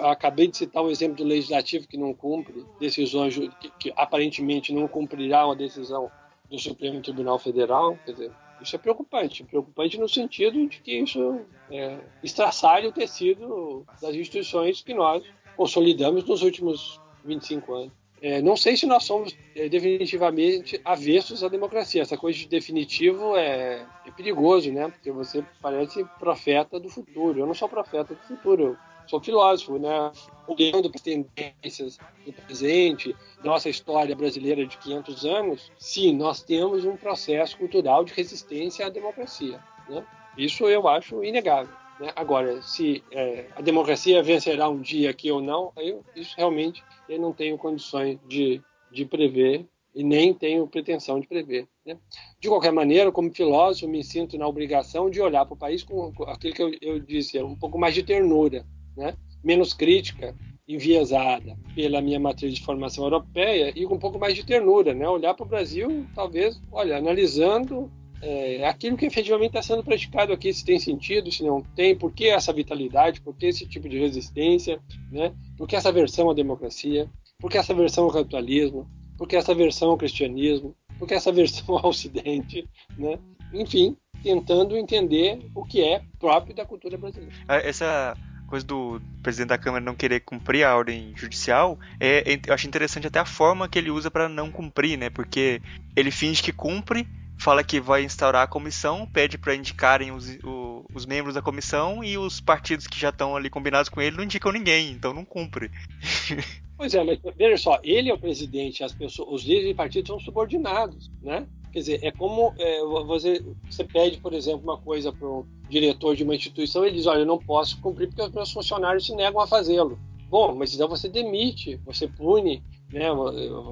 [0.00, 4.88] Acabei de citar o exemplo do legislativo que não cumpre decisões, que, que aparentemente não
[4.88, 6.10] cumprirá uma decisão
[6.50, 7.98] do Supremo Tribunal Federal.
[8.04, 9.44] Quer dizer, isso é preocupante.
[9.44, 11.40] Preocupante no sentido de que isso
[11.70, 15.22] é, estraçalha o tecido das instituições que nós
[15.56, 17.92] consolidamos nos últimos 25 anos.
[18.20, 22.02] É, não sei se nós somos é, definitivamente avessos à democracia.
[22.02, 24.88] Essa coisa de definitivo é, é, perigoso, né?
[24.88, 27.40] Porque você parece profeta do futuro.
[27.40, 30.10] Eu não sou profeta do futuro, eu sou filósofo, né?
[30.46, 33.14] Olhando para as tendências do presente,
[33.44, 38.88] nossa história brasileira de 500 anos, sim, nós temos um processo cultural de resistência à
[38.88, 39.60] democracia.
[39.88, 40.04] Né?
[40.36, 41.74] Isso eu acho inegável.
[42.00, 42.12] Né?
[42.14, 47.20] Agora, se é, a democracia vencerá um dia aqui ou não, eu, isso realmente eu
[47.20, 51.66] não tenho condições de, de prever e nem tenho pretensão de prever.
[51.84, 51.98] Né?
[52.40, 56.12] De qualquer maneira, como filósofo, me sinto na obrigação de olhar para o país com,
[56.12, 58.64] com aquilo que eu, eu, disse, um pouco mais de ternura,
[58.96, 59.16] né?
[59.42, 60.36] menos crítica,
[60.68, 65.08] enviesada pela minha matriz de formação europeia e com um pouco mais de ternura, né?
[65.08, 67.90] olhar para o Brasil, talvez, olha, analisando
[68.20, 72.12] é, aquilo que efetivamente está sendo praticado aqui, se tem sentido, se não tem, por
[72.12, 75.32] que essa vitalidade, por que esse tipo de resistência, né?
[75.56, 77.08] por que essa versão à democracia,
[77.38, 81.32] por que essa versão ao capitalismo, por que essa versão ao cristianismo, por que essa
[81.32, 82.66] versão ao ocidente,
[82.96, 83.18] né?
[83.52, 87.34] enfim, tentando entender o que é próprio da cultura brasileira.
[87.48, 88.16] É, essa
[88.48, 93.06] coisa do presidente da Câmara não querer cumprir a ordem judicial, é, eu acho interessante
[93.06, 95.10] até a forma que ele usa para não cumprir, né?
[95.10, 95.60] Porque
[95.94, 97.06] ele finge que cumpre,
[97.38, 102.02] fala que vai instaurar a comissão, pede para indicarem os, o, os membros da comissão
[102.02, 105.24] e os partidos que já estão ali combinados com ele não indicam ninguém, então não
[105.24, 105.70] cumpre.
[106.78, 110.06] Pois é, mas veja só, ele é o presidente, as pessoas, os líderes de partido
[110.06, 111.44] são subordinados, né?
[111.72, 116.14] Quer dizer, é como é, você, você pede, por exemplo, uma coisa para o diretor
[116.14, 119.14] de uma instituição, ele diz, olha, eu não posso cumprir porque os meus funcionários se
[119.16, 119.98] negam a fazê-lo.
[120.30, 122.62] Bom, mas então você demite, você pune,
[122.92, 123.08] né?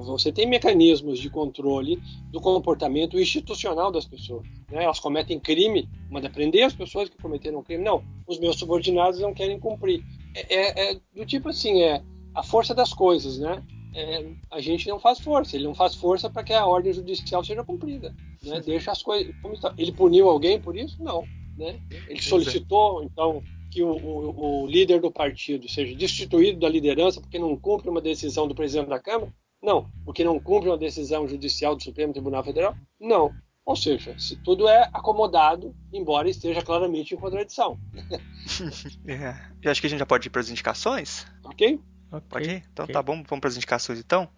[0.05, 1.99] Você tem mecanismos de controle
[2.31, 4.47] do comportamento institucional das pessoas.
[4.71, 4.83] Né?
[4.83, 7.83] Elas cometem crime, manda prender as pessoas que cometeram crime.
[7.83, 10.03] Não, os meus subordinados não querem cumprir.
[10.35, 12.01] É, é, é do tipo assim, é
[12.35, 13.63] a força das coisas, né?
[13.95, 17.43] É, a gente não faz força, ele não faz força para que a ordem judicial
[17.43, 18.15] seja cumprida.
[18.43, 18.61] Né?
[18.63, 19.33] Deixa as coisas.
[19.75, 21.01] Ele puniu alguém por isso?
[21.01, 21.23] Não.
[21.57, 21.79] Né?
[22.07, 27.39] Ele solicitou, então, que o, o, o, líder do partido seja destituído da liderança porque
[27.39, 29.33] não cumpre uma decisão do presidente da Câmara?
[29.61, 29.89] Não.
[30.05, 32.75] Porque não cumpre uma decisão judicial do Supremo Tribunal Federal?
[32.99, 33.31] Não.
[33.65, 37.77] Ou seja, se tudo é acomodado, embora esteja claramente em contradição.
[39.05, 39.35] é.
[39.61, 41.25] Eu acho que a gente já pode ir para as indicações?
[41.43, 41.79] Ok.
[42.09, 42.63] Okay, Pode ir?
[42.71, 42.93] Então okay.
[42.93, 44.29] tá bom, vamos para as indicações então.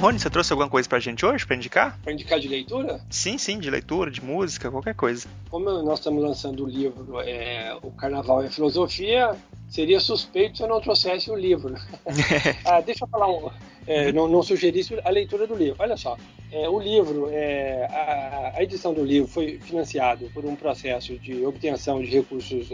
[0.00, 1.98] Rony, você trouxe alguma coisa pra gente hoje para indicar?
[2.02, 3.00] Para indicar de leitura?
[3.08, 5.26] Sim, sim, de leitura, de música, qualquer coisa.
[5.48, 9.34] Como nós estamos lançando o livro é, O Carnaval e a Filosofia,
[9.68, 11.74] seria suspeito se eu não trouxesse o livro.
[12.66, 13.50] ah, deixa eu falar um.
[13.86, 15.76] É, não, não, sugerisse a leitura do livro.
[15.78, 16.18] Olha só,
[16.52, 21.46] é, o livro, é, a, a, edição do livro foi financiado por um processo de
[21.46, 22.68] obtenção de recursos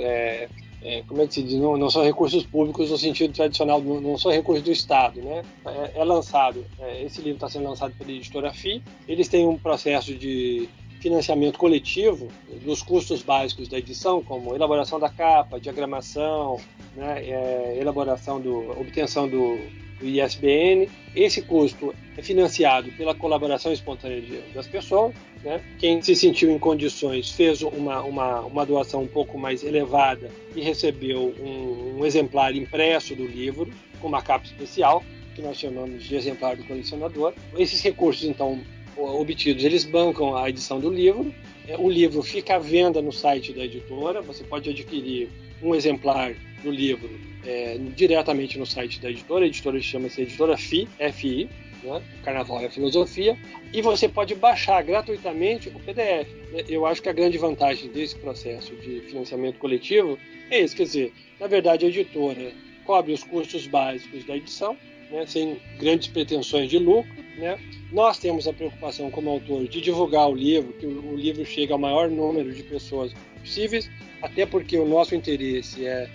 [0.84, 4.00] é, como é que se diz, não, não, são recursos públicos no sentido tradicional, não,
[4.00, 5.42] não são recursos do Estado, né?
[5.64, 9.58] É, é lançado, é, esse livro está sendo lançado pela editora FI, eles têm um
[9.58, 10.68] processo de
[11.00, 12.28] financiamento coletivo
[12.64, 16.60] dos custos básicos da edição, como elaboração da capa, diagramação,
[16.94, 19.58] né, é, elaboração do, obtenção do,
[20.02, 20.88] do ISBN.
[21.14, 25.14] Esse custo é financiado pela colaboração espontânea das pessoas.
[25.42, 25.60] Né?
[25.78, 30.60] Quem se sentiu em condições fez uma, uma, uma doação um pouco mais elevada e
[30.60, 35.02] recebeu um, um exemplar impresso do livro, com uma capa especial,
[35.34, 37.32] que nós chamamos de exemplar do colecionador.
[37.56, 38.60] Esses recursos, então,
[38.96, 41.32] obtidos, eles bancam a edição do livro.
[41.66, 44.20] É, o livro fica à venda no site da editora.
[44.22, 45.30] Você pode adquirir
[45.62, 47.10] um exemplar do livro
[47.44, 49.44] é, diretamente no site da editora.
[49.44, 51.48] A editora chama-se Editora FI, FI,
[51.82, 52.02] né?
[52.22, 53.36] Carnaval é Filosofia.
[53.72, 56.28] E você pode baixar gratuitamente o PDF.
[56.68, 60.18] Eu acho que a grande vantagem desse processo de financiamento coletivo
[60.50, 62.52] é esse, quer dizer, na verdade a editora
[62.84, 64.76] cobre os custos básicos da edição,
[65.10, 67.22] né, sem grandes pretensões de lucro.
[67.36, 67.58] Né?
[67.90, 71.78] Nós temos a preocupação como autor de divulgar o livro, que o livro chegue ao
[71.78, 73.90] maior número de pessoas possíveis,
[74.20, 76.08] até porque o nosso interesse é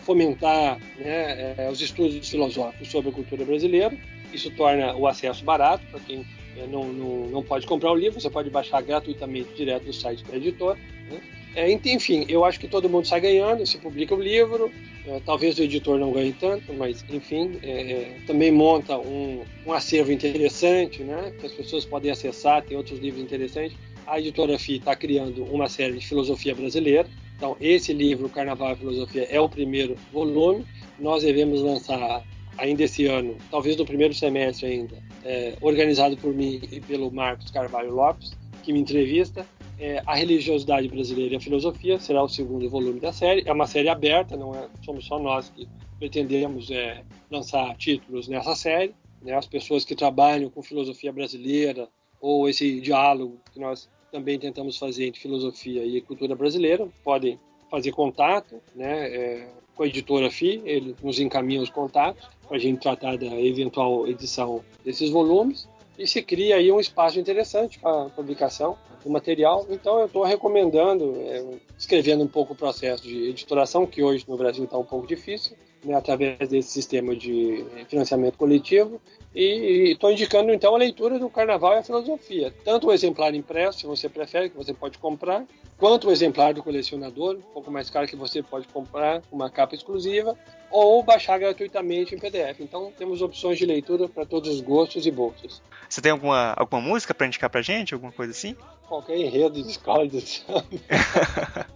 [0.00, 3.96] fomentar né, é, os estudos filosóficos sobre a cultura brasileira.
[4.32, 6.24] Isso torna o acesso barato para quem
[6.56, 10.24] é, não, não, não pode comprar o livro, você pode baixar gratuitamente direto do site
[10.24, 10.78] da editora.
[11.10, 11.20] Né?
[11.54, 14.70] É, enfim, eu acho que todo mundo sai ganhando, se publica o livro,
[15.06, 19.72] é, talvez o editor não ganhe tanto, mas enfim, é, é, também monta um, um,
[19.72, 23.76] acervo interessante, né, que as pessoas podem acessar, tem outros livros interessantes.
[24.06, 27.08] A editora FI está criando uma série de filosofia brasileira,
[27.40, 30.66] então esse livro, Carnaval e Filosofia, é o primeiro volume.
[30.98, 32.22] Nós devemos lançar
[32.58, 37.50] ainda esse ano, talvez no primeiro semestre ainda, é, organizado por mim e pelo Marcos
[37.50, 39.46] Carvalho Lopes, que me entrevista
[39.78, 43.42] é, A Religiosidade Brasileira e a Filosofia, será o segundo volume da série.
[43.46, 45.66] É uma série aberta, não é, somos só nós que
[45.98, 48.94] pretendemos é, lançar títulos nessa série.
[49.22, 51.88] Né, as pessoas que trabalham com filosofia brasileira
[52.20, 56.88] ou esse diálogo que nós também tentamos fazer entre filosofia e cultura brasileira.
[57.04, 57.38] Podem
[57.70, 62.60] fazer contato né, é, com a editora FI, ele nos encaminha os contatos para a
[62.60, 65.68] gente tratar da eventual edição desses volumes.
[65.98, 69.66] E se cria aí um espaço interessante para publicação do material.
[69.70, 71.44] Então eu estou recomendando, é,
[71.78, 75.56] escrevendo um pouco o processo de editoração, que hoje no Brasil está um pouco difícil,
[75.84, 79.00] né, através desse sistema de financiamento coletivo.
[79.34, 82.52] E estou indicando então a leitura do Carnaval e a Filosofia.
[82.64, 85.44] Tanto o exemplar impresso, se você prefere, que você pode comprar,
[85.78, 89.74] quanto o exemplar do colecionador, um pouco mais caro que você pode comprar, uma capa
[89.74, 90.36] exclusiva,
[90.70, 92.60] ou baixar gratuitamente em PDF.
[92.60, 95.62] Então temos opções de leitura para todos os gostos e bolsos.
[95.88, 97.94] Você tem alguma, alguma música para indicar pra gente?
[97.94, 98.56] Alguma coisa assim?
[98.88, 100.64] Qualquer enredo de escola de samba.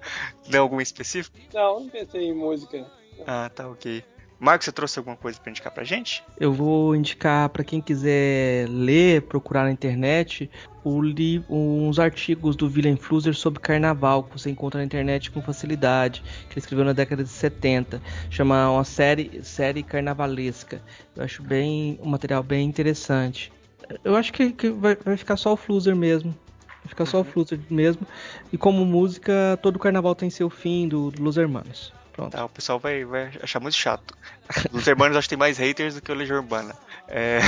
[0.51, 1.36] Tem algum específico?
[1.52, 2.86] Não, não pensei em música.
[3.27, 4.05] Ah, tá ok.
[4.39, 6.23] Marcos, você trouxe alguma coisa para indicar pra gente?
[6.39, 10.51] Eu vou indicar para quem quiser ler, procurar na internet,
[10.85, 16.55] uns artigos do Willem Flusser sobre carnaval, que você encontra na internet com facilidade, que
[16.55, 20.82] ele escreveu na década de 70, chama uma série, série carnavalesca.
[21.16, 23.53] Eu acho bem um material bem interessante.
[24.03, 26.35] Eu acho que, que vai, vai, ficar só o Fluser mesmo.
[26.82, 27.24] Vai ficar só o uhum.
[27.24, 28.07] Fluser mesmo.
[28.53, 31.93] E como música, todo carnaval tem seu fim do, do Los Hermanos.
[32.15, 32.31] Pronto.
[32.31, 34.16] Tá, o pessoal vai, vai achar muito chato.
[34.73, 36.73] Los Hermanos acho que tem mais haters do que o Legião Urbana.
[37.09, 37.41] É...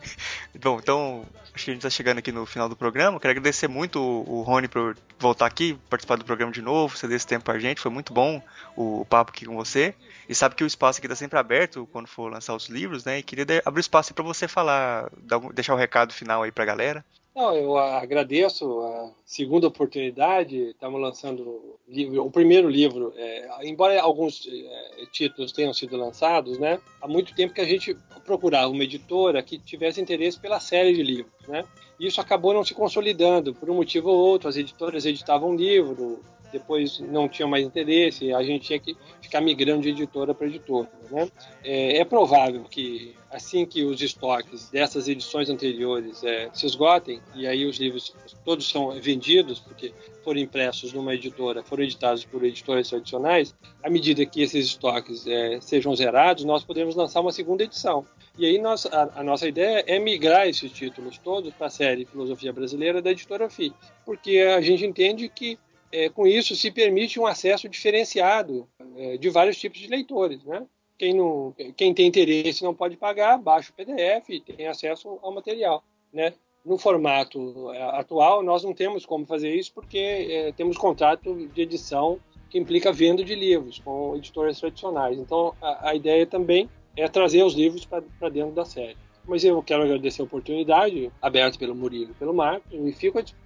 [0.58, 3.20] Bom, então acho que a gente está chegando aqui no final do programa.
[3.20, 7.26] Quero agradecer muito o, Rony por voltar aqui, participar do programa de novo, ceder esse
[7.26, 7.78] tempo pra gente.
[7.78, 8.42] Foi muito bom
[8.74, 9.94] o, o papo aqui com você.
[10.26, 13.18] E sabe que o espaço aqui está sempre aberto quando for lançar os livros, né?
[13.18, 15.10] E queria abrir espaço para você falar,
[15.52, 17.04] deixar o um recado final aí pra galera.
[17.36, 20.70] Não, eu agradeço a segunda oportunidade.
[20.70, 23.12] Estamos lançando livro, o primeiro livro.
[23.14, 26.80] É, embora alguns é, títulos tenham sido lançados, né?
[26.98, 27.94] Há muito tempo que a gente
[28.24, 31.62] procurava uma editora que tivesse interesse pela série de livros, né?
[32.00, 34.48] Isso acabou não se consolidando por um motivo ou outro.
[34.48, 36.22] As editoras editavam livro,
[36.58, 40.88] depois não tinha mais interesse, a gente tinha que ficar migrando de editora para editora.
[41.10, 41.28] Né?
[41.62, 47.46] É, é, provável que assim que os estoques dessas edições anteriores é, se esgotem, e
[47.46, 48.14] aí os livros
[48.44, 49.92] todos são vendidos, porque
[50.24, 55.60] foram impressos numa editora, foram editados por editoras tradicionais, à medida que esses estoques é,
[55.60, 58.04] sejam zerados, nós podemos lançar uma segunda edição.
[58.38, 62.04] E aí nós, a, a, nossa ideia é migrar esses títulos todos para a série
[62.04, 63.72] Filosofia Brasileira da editora FI,
[64.04, 65.58] porque a gente entende que
[65.92, 70.42] é, com isso se permite um acesso diferenciado é, de vários tipos de leitores.
[70.44, 70.66] Né?
[70.98, 75.32] Quem, não, quem tem interesse não pode pagar, baixa o PDF e tem acesso ao
[75.32, 75.84] material.
[76.12, 76.32] Né?
[76.64, 81.62] No formato é, atual, nós não temos como fazer isso porque é, temos contrato de
[81.62, 82.18] edição
[82.50, 85.18] que implica venda de livros com editoras tradicionais.
[85.18, 88.96] Então, a, a ideia também é trazer os livros para dentro da série.
[89.26, 93.22] Mas eu quero agradecer a oportunidade, aberta pelo Murilo e pelo Marcos, e fico à
[93.22, 93.45] disposição.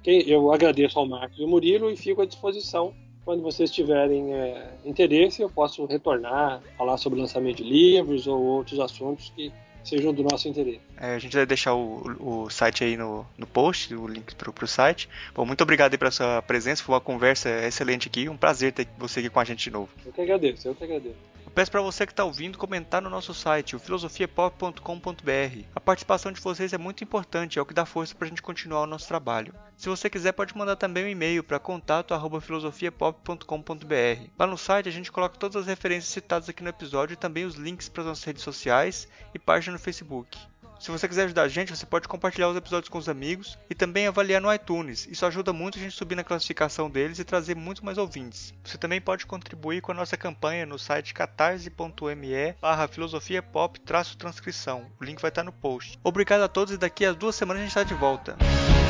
[0.06, 0.32] É.
[0.32, 2.94] Eu agradeço ao Marcos e ao Murilo e fico à disposição
[3.28, 8.80] quando vocês tiverem é, interesse, eu posso retornar, falar sobre lançamento de livros ou outros
[8.80, 9.52] assuntos que
[9.88, 10.87] sejam do nosso interesse.
[10.98, 14.50] É, a gente vai deixar o, o site aí no, no post, o link para
[14.50, 15.10] o site.
[15.34, 18.88] Bom, muito obrigado aí pela sua presença, foi uma conversa excelente aqui, um prazer ter
[18.98, 19.90] você aqui com a gente de novo.
[20.06, 21.38] Eu que agradeço, eu que agradeço.
[21.58, 25.64] Peço para você que está ouvindo comentar no nosso site, o filosofiapop.com.br.
[25.76, 28.44] A participação de vocês é muito importante, é o que dá força para a gente
[28.44, 29.56] continuar o nosso trabalho.
[29.76, 34.30] Se você quiser, pode mandar também um e-mail para contato@filosofiapop.com.br.
[34.38, 37.44] Lá no site a gente coloca todas as referências citadas aqui no episódio e também
[37.44, 40.38] os links para as nossas redes sociais e página no Facebook.
[40.80, 43.76] Se você quiser ajudar a gente, você pode compartilhar os episódios com os amigos e
[43.76, 45.08] também avaliar no iTunes.
[45.10, 48.54] Isso ajuda muito a gente subir na classificação deles e trazer muito mais ouvintes.
[48.64, 54.88] Você também pode contribuir com a nossa campanha no site catarse.me barra filosofia pop transcrição.
[55.00, 55.98] O link vai estar no post.
[56.04, 58.36] Obrigado a todos e daqui a duas semanas a gente está de volta.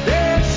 [0.05, 0.56] Deixe